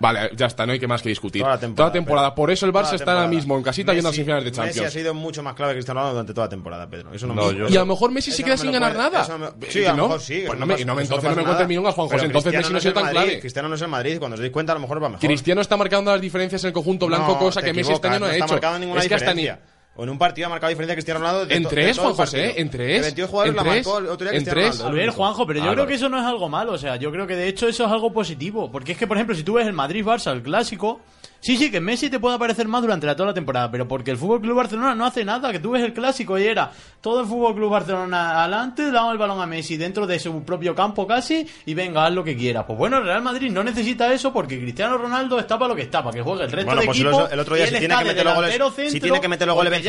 [0.00, 1.42] Vale, ya está, no hay que más que discutir.
[1.42, 1.90] Toda la temporada.
[1.90, 2.34] Toda temporada.
[2.34, 4.76] Por eso el Barça está ahora mismo en casita Messi, yendo a semifinales de Champions.
[4.76, 7.12] Messi ha sido mucho más clave que Cristiano Ronaldo durante toda la temporada, Pedro.
[7.12, 7.58] Eso no, no me...
[7.58, 7.68] yo...
[7.68, 9.10] Y a lo mejor Messi eso se queda no sin ganar puede...
[9.10, 9.38] nada.
[9.38, 9.70] Me...
[9.70, 10.44] Sí, a lo mejor sí.
[10.46, 12.24] Pues no, me, no, entonces no, me cuentes milongas, Juan José.
[12.24, 13.40] Entonces Messi no ha sido tan Madrid, clave.
[13.40, 14.18] Cristiano no es el Madrid.
[14.18, 15.20] Cuando os dais cuenta, a lo mejor va mejor.
[15.20, 18.26] Cristiano está marcando las diferencias en el conjunto blanco, cosa que Messi este año no
[18.26, 18.58] ha hecho.
[18.96, 19.48] Es que hasta ni...
[20.00, 21.44] O en un partido ha marcado diferencia Cristiano Ronaldo.
[21.44, 23.02] De en tres, Juan José, en tres.
[23.02, 24.86] 22 jugadores la marcó el otro día en Ronaldo.
[24.86, 26.72] A ver, Juanjo, pero yo creo que eso no es algo malo.
[26.72, 28.72] O sea, yo creo que de hecho eso es algo positivo.
[28.72, 31.02] Porque es que, por ejemplo, si tú ves el Madrid-Barça, el clásico
[31.40, 34.10] Sí, sí, que Messi te puede aparecer más durante la, toda la temporada, pero porque
[34.10, 36.70] el Fútbol Club Barcelona no hace nada, que tú ves el clásico y era
[37.00, 40.74] todo el Fútbol Club Barcelona adelante, damos el balón a Messi dentro de su propio
[40.74, 42.66] campo casi y venga, haz lo que quiera.
[42.66, 45.82] Pues bueno, el Real Madrid no necesita eso porque Cristiano Ronaldo está para lo que
[45.82, 47.28] está, para que juegue el resto bueno, de pues equipo.
[47.28, 49.82] El otro día si tiene, que goles, centro, si tiene que meter los goles, si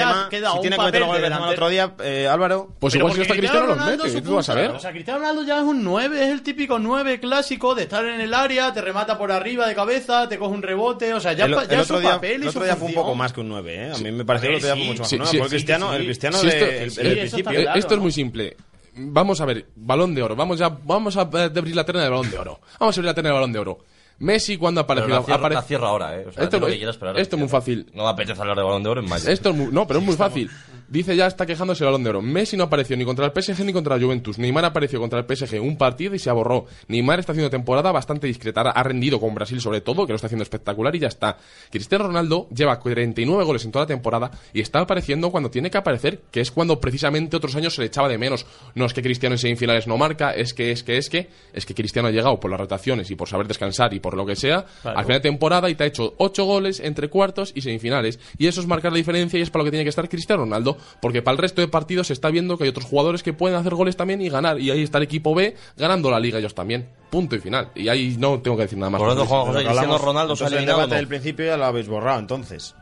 [0.61, 3.23] tiene que meter los goles Benzema, el otro día eh, Álvaro, pues igual si no
[3.23, 4.71] está Cristiano, Ronaldo los tú vas a.
[4.71, 8.05] O sea, Cristiano Ronaldo ya es un 9, es el típico 9 clásico de estar
[8.05, 11.33] en el área, te remata por arriba de cabeza, te coge un rebote, o sea,
[11.47, 12.93] ya, el, ya el otro su día, papel y el otro su día fue un
[12.93, 13.91] poco más que un 9, ¿eh?
[13.93, 15.39] A mí me pareció que el otro día fue mucho más que un 9.
[15.39, 17.51] porque el cristiano, el cristiano de, esto, el, principio.
[17.51, 18.57] Claro, esto es muy simple
[18.95, 22.11] vamos a ver, balón de oro, vamos ya, vamos a eh, abrir la terna del
[22.11, 22.59] balón de oro.
[22.79, 23.79] Vamos a abrir la terna del balón de oro.
[24.19, 25.09] Messi cuando apareció.
[25.09, 25.55] La, cierro, apare...
[25.55, 26.25] la cierro ahora, eh.
[26.27, 27.89] O sea, esto, es, que esto es muy fácil.
[27.93, 29.27] No me apetece hablar de balón de oro en mayo.
[29.27, 30.33] Esto es muy, no, pero sí, es muy estamos...
[30.33, 30.51] fácil.
[30.91, 32.21] Dice ya está quejándose el balón de oro.
[32.21, 34.37] Messi no apareció ni contra el PSG ni contra la Juventus.
[34.37, 36.65] Neymar apareció contra el PSG un partido y se aborró.
[36.89, 38.59] Neymar está haciendo temporada bastante discreta.
[38.59, 41.37] Ha rendido con Brasil sobre todo, que lo está haciendo espectacular y ya está.
[41.69, 45.77] Cristiano Ronaldo lleva 49 goles en toda la temporada y está apareciendo cuando tiene que
[45.77, 48.45] aparecer, que es cuando precisamente otros años se le echaba de menos.
[48.75, 51.65] No es que Cristiano en semifinales no marca, es que, es que, es que, es
[51.65, 54.35] que Cristiano ha llegado por las rotaciones y por saber descansar y por lo que
[54.35, 58.19] sea al final de temporada y te ha hecho 8 goles entre cuartos y semifinales.
[58.37, 60.43] Y eso es marcar la diferencia y es para lo que tiene que estar Cristiano
[60.43, 60.80] Ronaldo.
[61.01, 63.57] Porque para el resto de partidos se está viendo que hay otros jugadores que pueden
[63.57, 64.59] hacer goles también y ganar.
[64.59, 66.89] Y ahí está el equipo B ganando la liga ellos también.
[67.09, 67.69] Punto y final.
[67.75, 68.99] Y ahí no tengo que decir nada más.
[68.99, 70.45] Por otro José Cristiano Ronaldo se.
[70.45, 72.75] El debate del principio ya lo habéis borrado, entonces.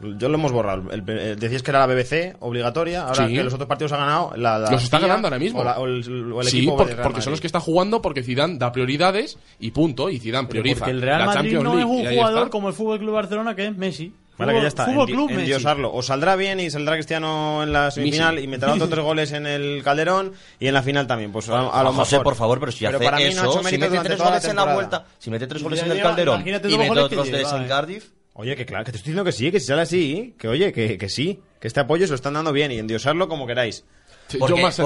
[0.00, 0.90] Yo lo hemos borrado.
[0.90, 3.06] El, eh, decías que era la BBC obligatoria.
[3.06, 5.62] Ahora que los otros partidos ha ganado la, la Los está ganando ahora mismo.
[6.42, 10.10] Sí, porque, son los que están jugando porque Zidane da prioridades y punto.
[10.10, 10.80] Y Zidane prioriza.
[10.80, 13.66] Porque el Real la Madrid no es un jugador como el Fútbol Club Barcelona que
[13.66, 14.12] es Messi.
[14.38, 14.86] Vale, que ya está.
[14.86, 15.92] Fútbol Club en, endiosarlo.
[15.92, 19.46] O saldrá bien y saldrá Cristiano en la semifinal y meterá otros tres goles en
[19.46, 21.32] el Calderón y en la final también.
[21.32, 22.04] Pues a, a ah, lo mejor.
[22.04, 24.00] José, por favor, pero si pero hace para eso, mí no ha hecho si mete
[24.00, 27.28] tres goles en la vuelta, si mete tres goles en el Calderón y mete otros
[27.28, 28.06] tres en Cardiff.
[28.36, 30.72] Oye, que claro, que te estoy diciendo que sí, que si sale así, que oye,
[30.72, 33.84] que, que sí, que este apoyo se lo están dando bien y endiosarlo como queráis.
[34.38, 34.78] Porque, yo más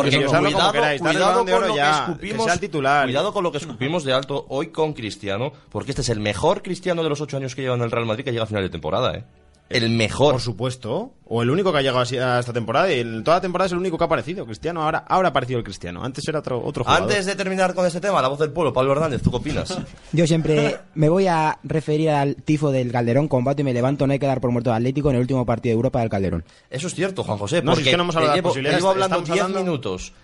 [0.99, 2.61] cuidado, con lo ya, que escupimos.
[2.61, 3.07] Titular.
[3.07, 6.63] Cuidado con lo que escupimos de alto hoy con Cristiano, porque este es el mejor
[6.63, 8.63] Cristiano de los ocho años que lleva en el Real Madrid que llega a final
[8.63, 9.25] de temporada, ¿eh?
[9.71, 10.33] el mejor.
[10.33, 11.13] Por supuesto.
[11.31, 12.91] O el único que ha llegado a esta temporada.
[12.91, 14.47] Y el, toda la temporada es el único que ha aparecido.
[14.47, 16.03] Cristiano, ahora, ahora ha aparecido el Cristiano.
[16.03, 17.03] Antes era otro, otro jugador.
[17.03, 19.79] Antes de terminar con ese tema, la voz del pueblo, Pablo Hernández, ¿tú qué opinas?
[20.13, 23.29] Yo siempre me voy a referir al tifo del Calderón.
[23.29, 24.07] Combate y me levanto.
[24.07, 26.09] No hay que dar por muerto al Atlético en el último partido de Europa del
[26.09, 26.45] Calderón.
[26.71, 27.61] Eso es cierto, Juan José.
[27.61, 28.63] No, porque es que no hemos hablado de.
[28.63, 30.15] Llevo hablando 10 minutos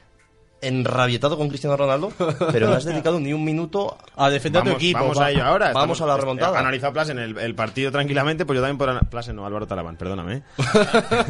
[0.66, 2.12] enrabietado con Cristiano Ronaldo,
[2.52, 5.00] pero no has dedicado ni un minuto a defender a tu equipo.
[5.00, 5.72] Vamos a ello ahora.
[5.72, 6.56] Vamos a la remontada.
[6.56, 9.96] Eh, Analiza Plasen el, el, partido tranquilamente, pues yo también por Plasen, no, Álvaro Talabán,
[9.96, 10.42] perdóname.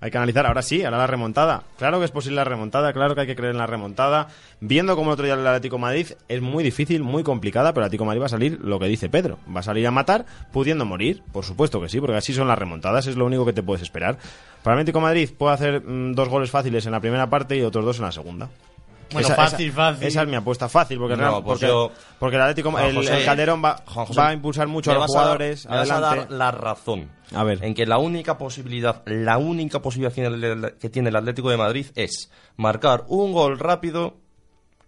[0.00, 1.64] hay que analizar ahora sí, ahora la remontada.
[1.78, 4.28] Claro que es posible la remontada, claro que hay que creer en la remontada.
[4.60, 7.86] Viendo como el otro día el Atlético Madrid es muy difícil, muy complicada, pero el
[7.86, 10.84] Atlético Madrid va a salir lo que dice Pedro, va a salir a matar pudiendo
[10.84, 13.62] morir, por supuesto que sí, porque así son las remontadas, es lo único que te
[13.62, 14.18] puedes esperar.
[14.62, 17.62] Para el Atlético Madrid puede hacer mm, dos goles fáciles en la primera parte y
[17.62, 18.48] otros dos en la segunda.
[19.12, 20.06] Bueno, fácil, fácil.
[20.06, 23.82] Esa es mi apuesta fácil, porque, no, pues porque, porque, el Atlético, el, Calderón va,
[24.18, 25.66] va, a impulsar mucho a los jugadores.
[25.66, 27.10] A a dar la razón.
[27.34, 27.64] A ver.
[27.64, 30.12] En que la única posibilidad, la única posibilidad
[30.78, 34.16] que tiene el Atlético de Madrid es marcar un gol rápido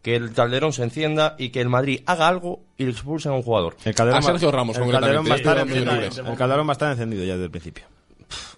[0.02, 3.34] que el Calderón se encienda y que el Madrid haga algo y le expulsen a
[3.34, 3.76] un jugador.
[3.84, 4.30] El Calderón a
[6.30, 7.84] el Calderón va a estar encendido ya desde el principio.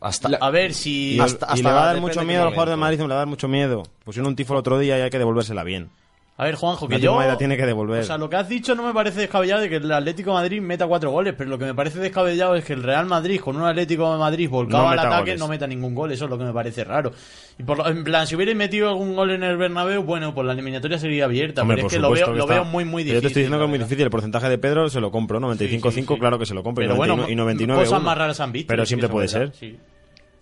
[0.01, 1.19] Hasta, A ver si.
[1.21, 2.77] Hasta- y le va a dar mucho miedo al jugador de.
[2.77, 3.83] Madrid, me le va a dar mucho miedo.
[4.05, 5.91] Pusieron un tifo el otro día y hay que devolvérsela bien.
[6.41, 7.21] A ver, Juanjo, que yo...
[7.21, 8.01] la tiene que devolver.
[8.01, 10.37] O sea, lo que has dicho no me parece descabellado de que el Atlético de
[10.37, 13.39] Madrid meta cuatro goles, pero lo que me parece descabellado es que el Real Madrid,
[13.41, 15.39] con un Atlético de Madrid volcado No al ataque, goles.
[15.39, 16.13] no meta ningún gol.
[16.13, 17.13] Eso es lo que me parece raro.
[17.59, 20.47] Y por lo- en plan, si hubierais metido algún gol en el Bernabéu, bueno, pues
[20.47, 21.61] la eliminatoria sería abierta.
[21.61, 23.21] Hombre, pero es que lo veo, que lo está- veo muy, muy Yo difícil.
[23.21, 24.05] te estoy diciendo que es muy difícil.
[24.05, 25.41] El porcentaje de Pedro se lo compro.
[25.41, 26.83] 95-5, claro que se lo compro.
[26.83, 28.07] y Pero bueno, 91 y 99 cosas uno.
[28.07, 28.69] más raras han visto.
[28.69, 29.53] Pero siempre puede ser.
[29.55, 29.77] sí.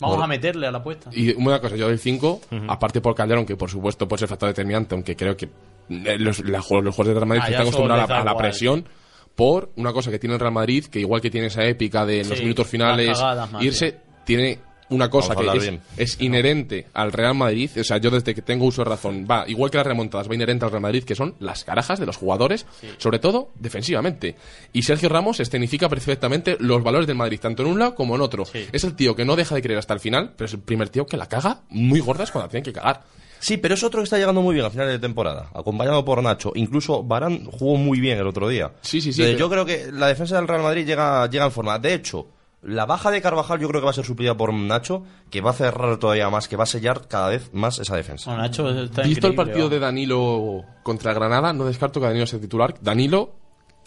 [0.00, 1.10] Vamos a meterle a la apuesta.
[1.12, 4.48] Y una cosa, yo del 5, aparte por Calderón, que por supuesto puede ser factor
[4.48, 5.48] determinante, aunque creo que
[5.88, 8.88] los, la- los jugadores de Real Madrid Ah, están acostumbrados a, la presión,
[9.34, 12.20] por una cosa que tiene el Real Madrid, que igual que tiene esa épica de
[12.20, 14.58] en los minutos finales cagadas irse, tiene
[14.90, 15.44] una cosa que
[15.96, 19.26] es, es inherente al Real Madrid, o sea, yo desde que tengo uso de razón,
[19.30, 22.06] va, igual que las remontadas, va inherente al Real Madrid, que son las carajas de
[22.06, 22.64] los jugadores,
[22.96, 24.34] sobre todo defensivamente.
[24.72, 28.22] Y Sergio Ramos escenifica perfectamente los valores del Madrid, tanto en un lado como en
[28.22, 28.44] otro.
[28.72, 30.88] Es el tío que no deja de creer hasta el final, pero es el primer
[30.88, 33.02] tío que la caga muy gordas cuando la tiene que cagar.
[33.40, 36.22] Sí, pero es otro que está llegando muy bien a finales de temporada, acompañado por
[36.22, 36.52] Nacho.
[36.54, 38.72] Incluso Barán jugó muy bien el otro día.
[38.80, 41.52] Sí, sí, sí, pero- Yo creo que la defensa del Real Madrid llega, llega en
[41.52, 41.78] forma.
[41.78, 42.26] De hecho,
[42.62, 45.50] la baja de Carvajal yo creo que va a ser suplida por Nacho, que va
[45.50, 48.30] a cerrar todavía más, que va a sellar cada vez más esa defensa.
[48.30, 52.40] Bueno, Nacho está Visto el partido de Danilo contra Granada, no descarto que Danilo sea
[52.40, 52.74] titular.
[52.80, 53.30] Danilo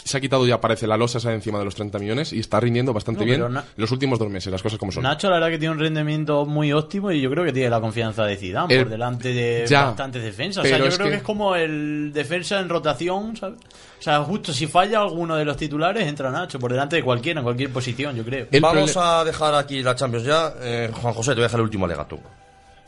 [0.03, 2.39] se ha quitado ya, parece, la losa esa de encima de los 30 millones y
[2.39, 5.03] está rindiendo bastante No, bien en los últimos dos meses, las cosas como son.
[5.03, 7.79] Nacho, la verdad que tiene un rendimiento muy óptimo y yo creo que tiene la
[7.81, 10.63] confianza de Zidane El- por delante de Ya, bastantes defensas.
[10.63, 11.15] O sea, yo creo que- que...
[11.17, 13.59] es como el defensa en rotación, ¿sabes?
[13.99, 17.39] O sea, justo si falla alguno de los titulares, entra Nacho por delante de cualquiera,
[17.39, 18.47] en cualquier posición, yo creo.
[18.59, 20.53] Vamos a dejar aquí la Champions ya.
[20.61, 22.19] Eh, Juan José, te voy a dejar el último alegato.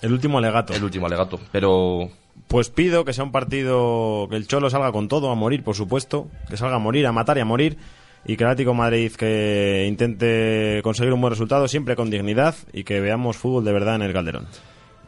[0.02, 0.74] El último alegato.
[0.74, 1.40] El último alegato.
[1.52, 2.10] Pero
[2.48, 5.76] Pues pido que sea un partido que el Cholo salga con todo, a morir, por
[5.76, 7.78] supuesto, que salga a morir, a matar y a morir,
[8.26, 12.84] y que el Atlético Madrid que intente conseguir un buen resultado siempre con dignidad y
[12.84, 14.48] que veamos fútbol de verdad en el Calderón.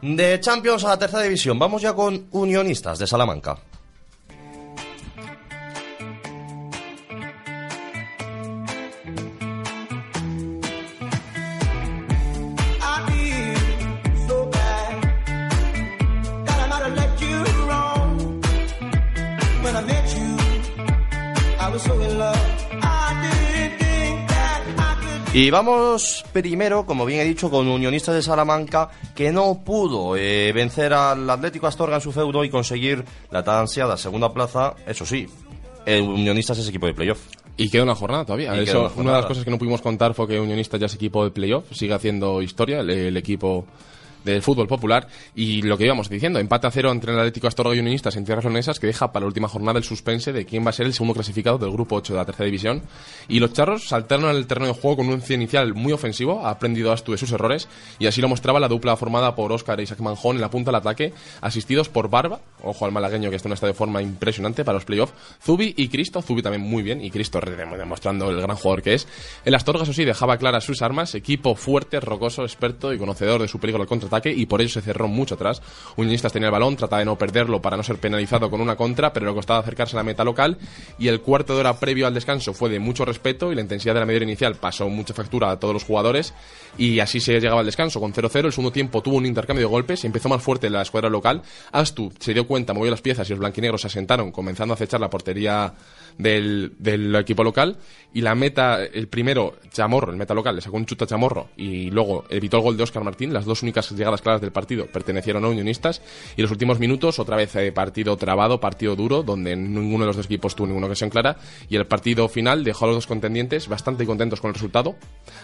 [0.02, 3.58] de Champions a la tercera división, vamos ya con Unionistas de Salamanca.
[25.32, 30.52] Y vamos primero, como bien he dicho, con Unionistas de Salamanca, que no pudo eh,
[30.52, 34.74] vencer al Atlético Astorga en su feudo y conseguir la tan ansiada segunda plaza.
[34.86, 35.26] Eso sí,
[35.84, 37.20] el Unionistas es equipo de playoff.
[37.58, 38.54] Y queda una jornada todavía.
[38.56, 40.86] Y Eso, una una, de las cosas que no pudimos contar fue que Unionista ya
[40.86, 43.66] es equipo de playoff, sigue haciendo historia el, el equipo
[44.32, 47.74] del fútbol popular y lo que íbamos diciendo, empate a cero entre el Atlético Astorga
[47.74, 50.64] y Unionistas en tierras leonesas que deja para la última jornada el suspense de quién
[50.64, 52.82] va a ser el segundo clasificado del grupo 8 de la tercera división
[53.28, 56.50] y los charros saltaron al terreno de juego con un once inicial muy ofensivo, ha
[56.50, 57.68] aprendido Astu de sus errores
[57.98, 60.70] y así lo mostraba la dupla formada por Óscar e Isaac Manjón en la punta
[60.70, 64.64] del ataque, asistidos por Barba, ojo al malagueño que está en un de forma impresionante
[64.64, 68.56] para los playoffs, Zubi y Cristo, Zubi también muy bien y Cristo demostrando el gran
[68.56, 69.06] jugador que es.
[69.44, 73.48] El Astorga, eso sí, dejaba claras sus armas, equipo fuerte, rocoso, experto y conocedor de
[73.48, 73.88] su peligro al
[74.24, 75.62] y por ello se cerró mucho atrás.
[75.96, 79.12] Unionistas tenía el balón, trataba de no perderlo para no ser penalizado con una contra,
[79.12, 80.58] pero le costaba acercarse a la meta local
[80.98, 83.94] y el cuarto de hora previo al descanso fue de mucho respeto y la intensidad
[83.94, 86.34] de la media inicial pasó mucha factura a todos los jugadores
[86.78, 88.46] y así se llegaba al descanso con 0-0.
[88.46, 91.42] El segundo tiempo tuvo un intercambio de golpes empezó más fuerte la escuadra local.
[91.72, 95.00] Astu se dio cuenta, movió las piezas y los blanquinegros se asentaron, comenzando a acechar
[95.00, 95.74] la portería
[96.18, 97.76] del, del equipo local.
[98.12, 101.50] Y la meta, el primero, Chamorro, el meta local, le sacó un chuta a Chamorro
[101.56, 103.32] y luego evitó el gol de Óscar Martín.
[103.34, 106.00] Las dos únicas llegadas claras del partido pertenecieron a Unionistas.
[106.34, 110.16] Y los últimos minutos, otra vez eh, partido trabado, partido duro, donde ninguno de los
[110.16, 111.36] dos equipos tuvo ninguna ocasión clara.
[111.68, 114.96] Y el partido final dejó a los dos contendientes bastante contentos con el resultado.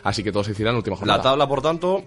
[0.03, 1.19] Así que todos se hicieron la última jornada.
[1.19, 2.03] La tabla, por tanto,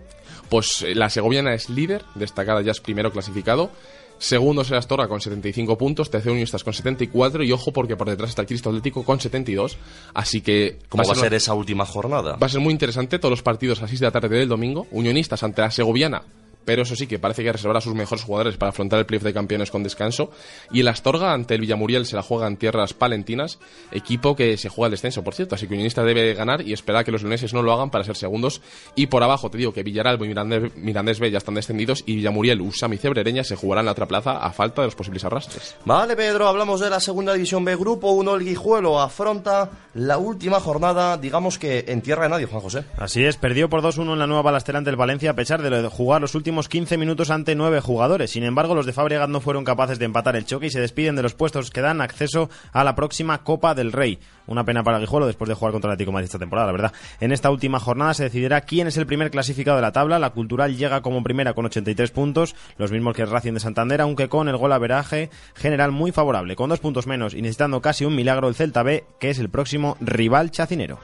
[0.50, 3.70] Pues eh, la segoviana es líder, destacada ya es primero clasificado.
[4.18, 8.30] Segundo será Astorga con 75 puntos, tercero Unionistas con 74 y ojo porque por detrás
[8.30, 9.78] está el Cristo Atlético con 72.
[10.14, 12.36] Así que ¿cómo va a ser una- esa última jornada?
[12.38, 14.48] Va a ser muy interesante todos los partidos a las 6 de la tarde del
[14.50, 14.88] domingo.
[14.92, 16.24] Unionistas ante la Segoviana,
[16.66, 19.24] pero eso sí que parece que reservará a sus mejores jugadores para afrontar el playoff
[19.24, 20.32] de campeones con descanso.
[20.72, 23.60] Y el Astorga ante el Villamuriel se la juega en tierras palentinas,
[23.92, 25.56] equipo que se juega el descenso, por cierto.
[25.56, 28.16] Así que Unionista debe ganar y esperar que los leoneses no lo hagan para ser
[28.16, 28.62] segundos.
[28.96, 32.16] Y por abajo te digo que Villaralbo y Mirandés, Mirandés B ya están descendidos y
[32.16, 35.24] Villamuriel, Usam y Cebrereña se jugarán en la otra plaza a falta de los posibles
[35.24, 35.76] arrastres.
[35.86, 37.76] Vale, Pedro, hablamos de la segunda división B.
[37.76, 42.62] Grupo 1, el Guijuelo afronta la última jornada, digamos que en tierra de nadie, Juan
[42.62, 42.86] José.
[42.98, 45.88] Así es, perdió por 2-1 en la nueva balastera ante el Valencia a pesar de
[45.90, 48.32] jugar los últimos últimos 15 minutos ante nueve jugadores.
[48.32, 51.18] Sin embargo, los de Fabregat no fueron capaces de empatar el choque y se despiden
[51.18, 54.20] de los puestos que dan acceso a la próxima Copa del Rey.
[54.48, 56.94] Una pena para Guijuelo después de jugar contra el Atlético esta temporada, la verdad.
[57.20, 60.18] En esta última jornada se decidirá quién es el primer clasificado de la tabla.
[60.18, 64.00] La Cultural llega como primera con 83 puntos, los mismos que el Racing de Santander,
[64.00, 66.56] aunque con el gol averaje general muy favorable.
[66.56, 69.50] Con dos puntos menos y necesitando casi un milagro el Celta B, que es el
[69.50, 71.00] próximo rival chacinero.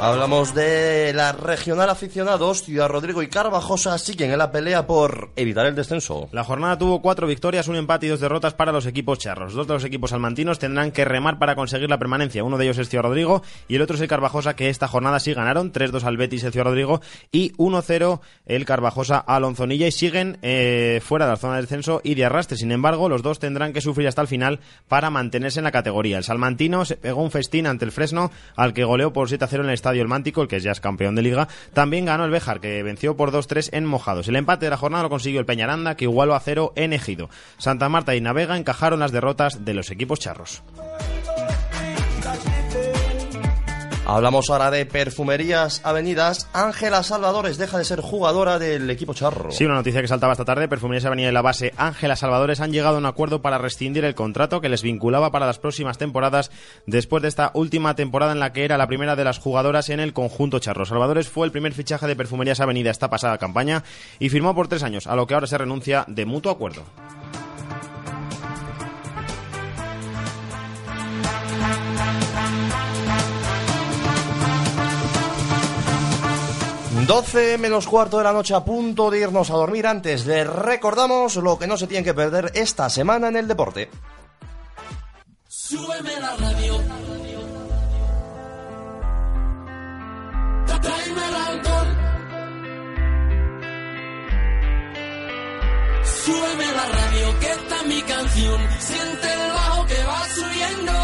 [0.00, 2.62] Hablamos de la regional aficionados.
[2.62, 6.28] Ciudad Rodrigo y Carvajosa siguen en la pelea por evitar el descenso.
[6.32, 9.52] La jornada tuvo cuatro victorias, un empate y dos derrotas para los equipos charros.
[9.52, 12.44] Dos de los equipos salmantinos tendrán que remar para conseguir la permanencia.
[12.44, 15.20] Uno de ellos es Ciudad Rodrigo y el otro es el Carvajosa, que esta jornada
[15.20, 15.72] sí ganaron.
[15.72, 17.00] 3-2 al Betis el Ciudad Rodrigo
[17.30, 22.00] y 1-0 el Carvajosa al Onzonilla y siguen eh, fuera de la zona de descenso
[22.02, 22.56] y de arrastre.
[22.56, 26.18] Sin embargo, los dos tendrán que sufrir hasta el final para mantenerse en la categoría.
[26.18, 29.69] El salmantino se pegó un festín ante el Fresno, al que goleó por 7-0 en
[29.70, 31.48] el estadio El Mántico, el que ya es campeón de liga.
[31.72, 34.28] También ganó el Béjar, que venció por 2-3 en Mojados.
[34.28, 37.30] El empate de la jornada lo consiguió el Peñaranda, que igualó a 0 en Ejido.
[37.58, 40.62] Santa Marta y Navega encajaron las derrotas de los equipos charros.
[44.10, 46.48] Hablamos ahora de perfumerías avenidas.
[46.52, 49.52] Ángela Salvadores deja de ser jugadora del equipo charro.
[49.52, 50.66] Sí, una noticia que saltaba esta tarde.
[50.66, 54.16] Perfumerías Avenida de la base Ángela Salvadores han llegado a un acuerdo para rescindir el
[54.16, 56.50] contrato que les vinculaba para las próximas temporadas
[56.86, 60.00] después de esta última temporada en la que era la primera de las jugadoras en
[60.00, 60.84] el conjunto charro.
[60.84, 63.84] Salvadores fue el primer fichaje de Perfumerías Avenida esta pasada campaña
[64.18, 66.82] y firmó por tres años, a lo que ahora se renuncia de mutuo acuerdo.
[77.10, 79.84] 12 menos cuarto de la noche a punto de irnos a dormir.
[79.84, 83.90] Antes les recordamos lo que no se tienen que perder esta semana en el deporte.
[85.48, 86.80] Súbeme la radio.
[90.80, 91.88] Tráeme el alcohol.
[96.04, 98.68] Súbeme la radio, que esta es mi canción.
[98.78, 100.99] Siente el bajo que va subiendo.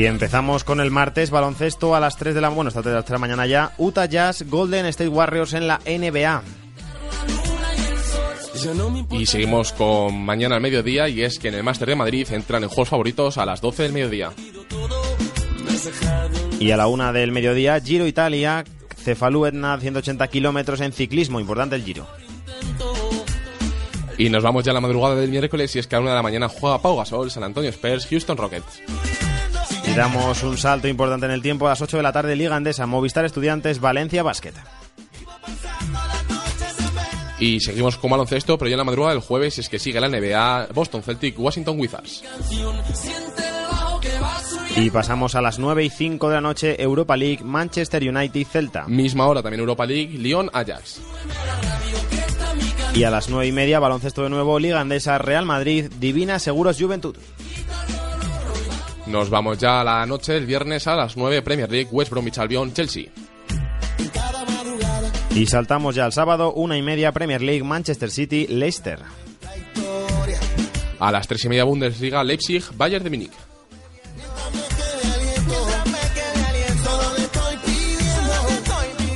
[0.00, 3.06] Y empezamos con el martes, baloncesto a las 3 de la, bueno, hasta las 3
[3.06, 3.74] de la mañana ya.
[3.76, 6.42] Utah Jazz, Golden State Warriors en la NBA.
[9.10, 12.62] Y seguimos con mañana al mediodía y es que en el Máster de Madrid entran
[12.62, 14.32] en juegos favoritos a las 12 del mediodía.
[16.58, 18.64] Y a la una del mediodía, Giro Italia,
[18.96, 21.40] Cefalú Etna, 180 kilómetros en ciclismo.
[21.40, 22.06] Importante el Giro.
[24.16, 26.10] Y nos vamos ya a la madrugada del miércoles y es que a la una
[26.12, 28.80] de la mañana juega Pau Gasol, San Antonio Spurs, Houston Rockets.
[29.90, 32.54] Y damos un salto importante en el tiempo a las 8 de la tarde, Liga
[32.54, 34.54] Andesa, Movistar Estudiantes, Valencia Basket.
[37.40, 40.08] Y seguimos con baloncesto, pero ya en la madrugada del jueves es que sigue la
[40.08, 42.22] NBA, Boston Celtic, Washington Wizards.
[44.76, 48.86] Y pasamos a las 9 y 5 de la noche, Europa League, Manchester United, Celta.
[48.86, 51.00] Misma hora también Europa League, Lyon, Ajax.
[52.94, 56.76] Y a las 9 y media, baloncesto de nuevo, Liga Andesa, Real Madrid, Divina Seguros
[56.78, 57.16] Juventud.
[59.10, 62.38] Nos vamos ya a la noche del viernes a las 9, Premier League, West Bromwich
[62.38, 63.06] Albion, Chelsea.
[65.34, 69.00] Y saltamos ya al sábado, una y media, Premier League, Manchester City, Leicester.
[71.00, 73.32] A las 3 y media Bundesliga, Leipzig, Bayern de Múnich.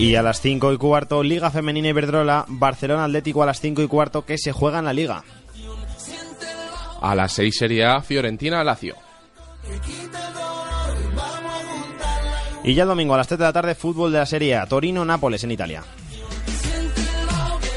[0.01, 3.86] Y a las 5 y cuarto, Liga Femenina Iberdrola, Barcelona Atlético a las 5 y
[3.86, 5.22] cuarto, que se juega en la Liga.
[7.01, 9.03] A las 6 Serie A, Fiorentina, Lazio.
[12.64, 14.66] Y ya el domingo a las 3 de la tarde, fútbol de la Serie A,
[14.66, 15.82] Torino-Nápoles en Italia.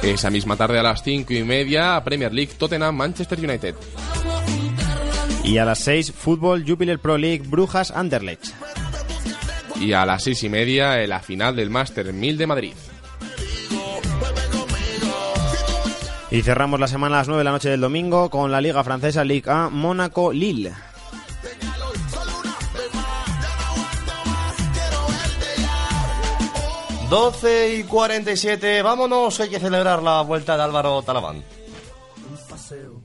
[0.01, 3.75] Esa misma tarde a las 5 y media, Premier League, Tottenham, Manchester United.
[5.43, 8.45] Y a las 6, fútbol Jupiler Pro League, Brujas Anderlecht.
[9.81, 12.73] Y a las 6 y media, la final del Master 1000 de Madrid.
[16.31, 18.83] Y cerramos la semana a las 9 de la noche del domingo con la Liga
[18.83, 20.73] Francesa Ligue A, Mónaco-Lille.
[27.10, 31.38] 12 y 47, vámonos, hay que celebrar la vuelta de Álvaro Talaván.
[31.38, 33.01] Un paseo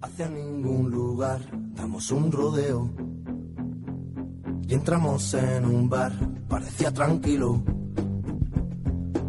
[0.00, 1.40] hacia ningún lugar,
[1.74, 2.90] damos un rodeo
[4.68, 6.12] y entramos en un bar,
[6.48, 7.60] parecía tranquilo.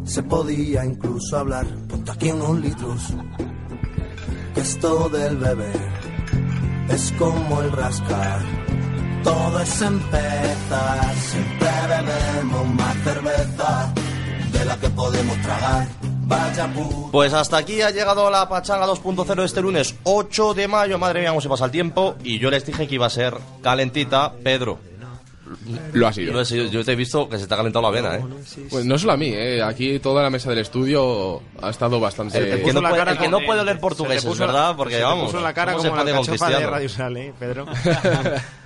[0.03, 3.13] Se podía incluso hablar, ponte aquí unos litros.
[4.53, 5.81] Que esto del beber
[6.89, 8.62] es como el rascar.
[9.23, 13.93] Todo es empezar, siempre bebemos más cerveza
[14.51, 15.87] de la que podemos tragar.
[16.25, 16.69] Vaya.
[17.11, 20.97] Pues hasta aquí ha llegado la Pachanga 2.0 este lunes 8 de mayo.
[20.97, 22.15] Madre mía, cómo se pasa el tiempo.
[22.23, 24.33] Y yo les dije que iba a ser calentita.
[24.41, 24.79] Pedro.
[25.91, 26.33] Lo ha sido.
[26.33, 26.65] Lo he sido.
[26.67, 28.23] Yo te he visto que se te ha calentado la vena, ¿eh?
[28.69, 29.61] Pues no solo a mí, eh.
[29.61, 32.37] aquí toda la mesa del estudio ha estado bastante...
[32.37, 34.75] El, el que no puede, el que no puede oler portugués, ¿verdad?
[34.75, 35.25] Porque se te vamos.
[35.25, 36.71] puso la cara ¿cómo como se la cachofa de Cristiano?
[36.71, 37.65] Radio Sal, ¿eh, Pedro?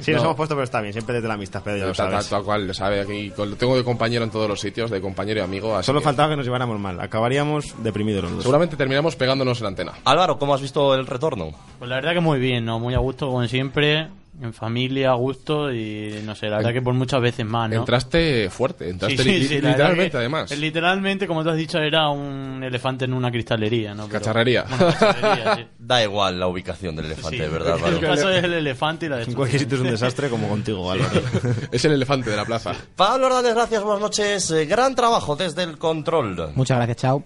[0.00, 0.28] sí, nos No.
[0.28, 0.92] hemos puesto, pero está bien.
[0.92, 2.28] Siempre desde la amistad, Pedro, ya lo Tal, sabes.
[2.28, 3.00] tal cual, lo sabe.
[3.00, 5.76] Aquí con- lo tengo de compañero en todos los sitios, de compañero y amigo.
[5.76, 7.00] así Solo que faltaba que nos lleváramos mal.
[7.00, 8.42] Acabaríamos deprimidos los dos.
[8.42, 9.92] Seguramente terminamos pegándonos en la antena.
[10.04, 11.50] Álvaro, ¿cómo has visto el retorno?
[11.78, 12.78] Pues la verdad que muy bien, ¿no?
[12.78, 14.08] Muy a gusto, como siempre.
[14.38, 17.76] En familia, a gusto y no sé, la verdad que por muchas veces más, ¿no?
[17.76, 20.50] Entraste fuerte, entraste Sí, sí, li- sí, literalmente que- además.
[20.58, 24.06] Literalmente, como tú has dicho, era un elefante en una cristalería, ¿no?
[24.08, 24.64] Pero- Cacharrería.
[24.68, 25.66] Bueno, cacharrería, sí.
[25.78, 29.22] Da igual la ubicación del elefante, Sí, ¿verdad, El caso es el elefante y la
[29.22, 31.20] En cualquier sitio es un desastre, como contigo, Álvaro.
[31.72, 32.74] es el elefante de la plaza.
[32.94, 34.50] Pablo Hernández, gracias, buenas noches.
[34.50, 36.52] Eh, Gran trabajo desde el control.
[36.54, 37.24] Muchas gracias, chao.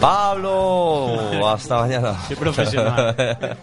[0.00, 2.16] Pablo, hasta mañana.
[2.28, 3.14] Qué profesional.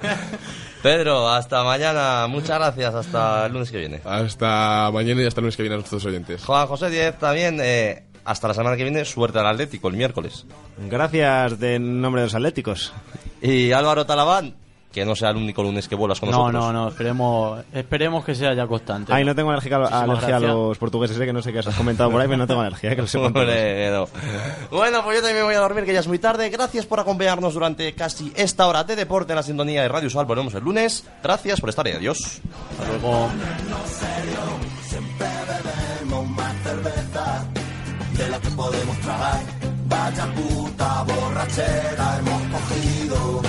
[0.84, 2.28] Pedro, hasta mañana.
[2.28, 2.94] Muchas gracias.
[2.96, 4.02] Hasta el lunes que viene.
[4.06, 6.44] Hasta mañana y hasta el lunes que viene a nuestros oyentes.
[6.46, 7.60] Juan José Diez también.
[7.62, 9.04] eh, hasta la semana que viene.
[9.06, 10.46] Suerte al Atlético el miércoles.
[10.78, 12.94] Gracias de en nombre de los atléticos.
[13.42, 14.56] Y Álvaro Talabán,
[14.92, 16.64] que no sea el único lunes que vuelas con No, nosotros.
[16.64, 19.14] no, no, esperemos, esperemos que sea ya constante.
[19.14, 21.76] Ay, no tengo alergia, Muchísimas alergia a los portugueses, sé que no sé qué has
[21.76, 24.08] comentado por ahí, pero no tengo alergia, que lo sepan no.
[24.72, 26.50] Bueno, pues yo también me voy a dormir, que ya es muy tarde.
[26.50, 30.26] Gracias por acompañarnos durante casi esta hora de deporte en la sintonía de Radio Sal.
[30.26, 31.06] Volvemos el lunes.
[31.22, 31.94] Gracias por estar ahí.
[31.94, 32.42] Adiós.
[32.80, 33.30] Hasta luego.
[34.88, 35.28] Siempre
[36.00, 37.46] bebemos más cerveza
[38.18, 39.40] de la que podemos tragar.
[39.88, 43.42] Vaya puta borrachera hemos cogido.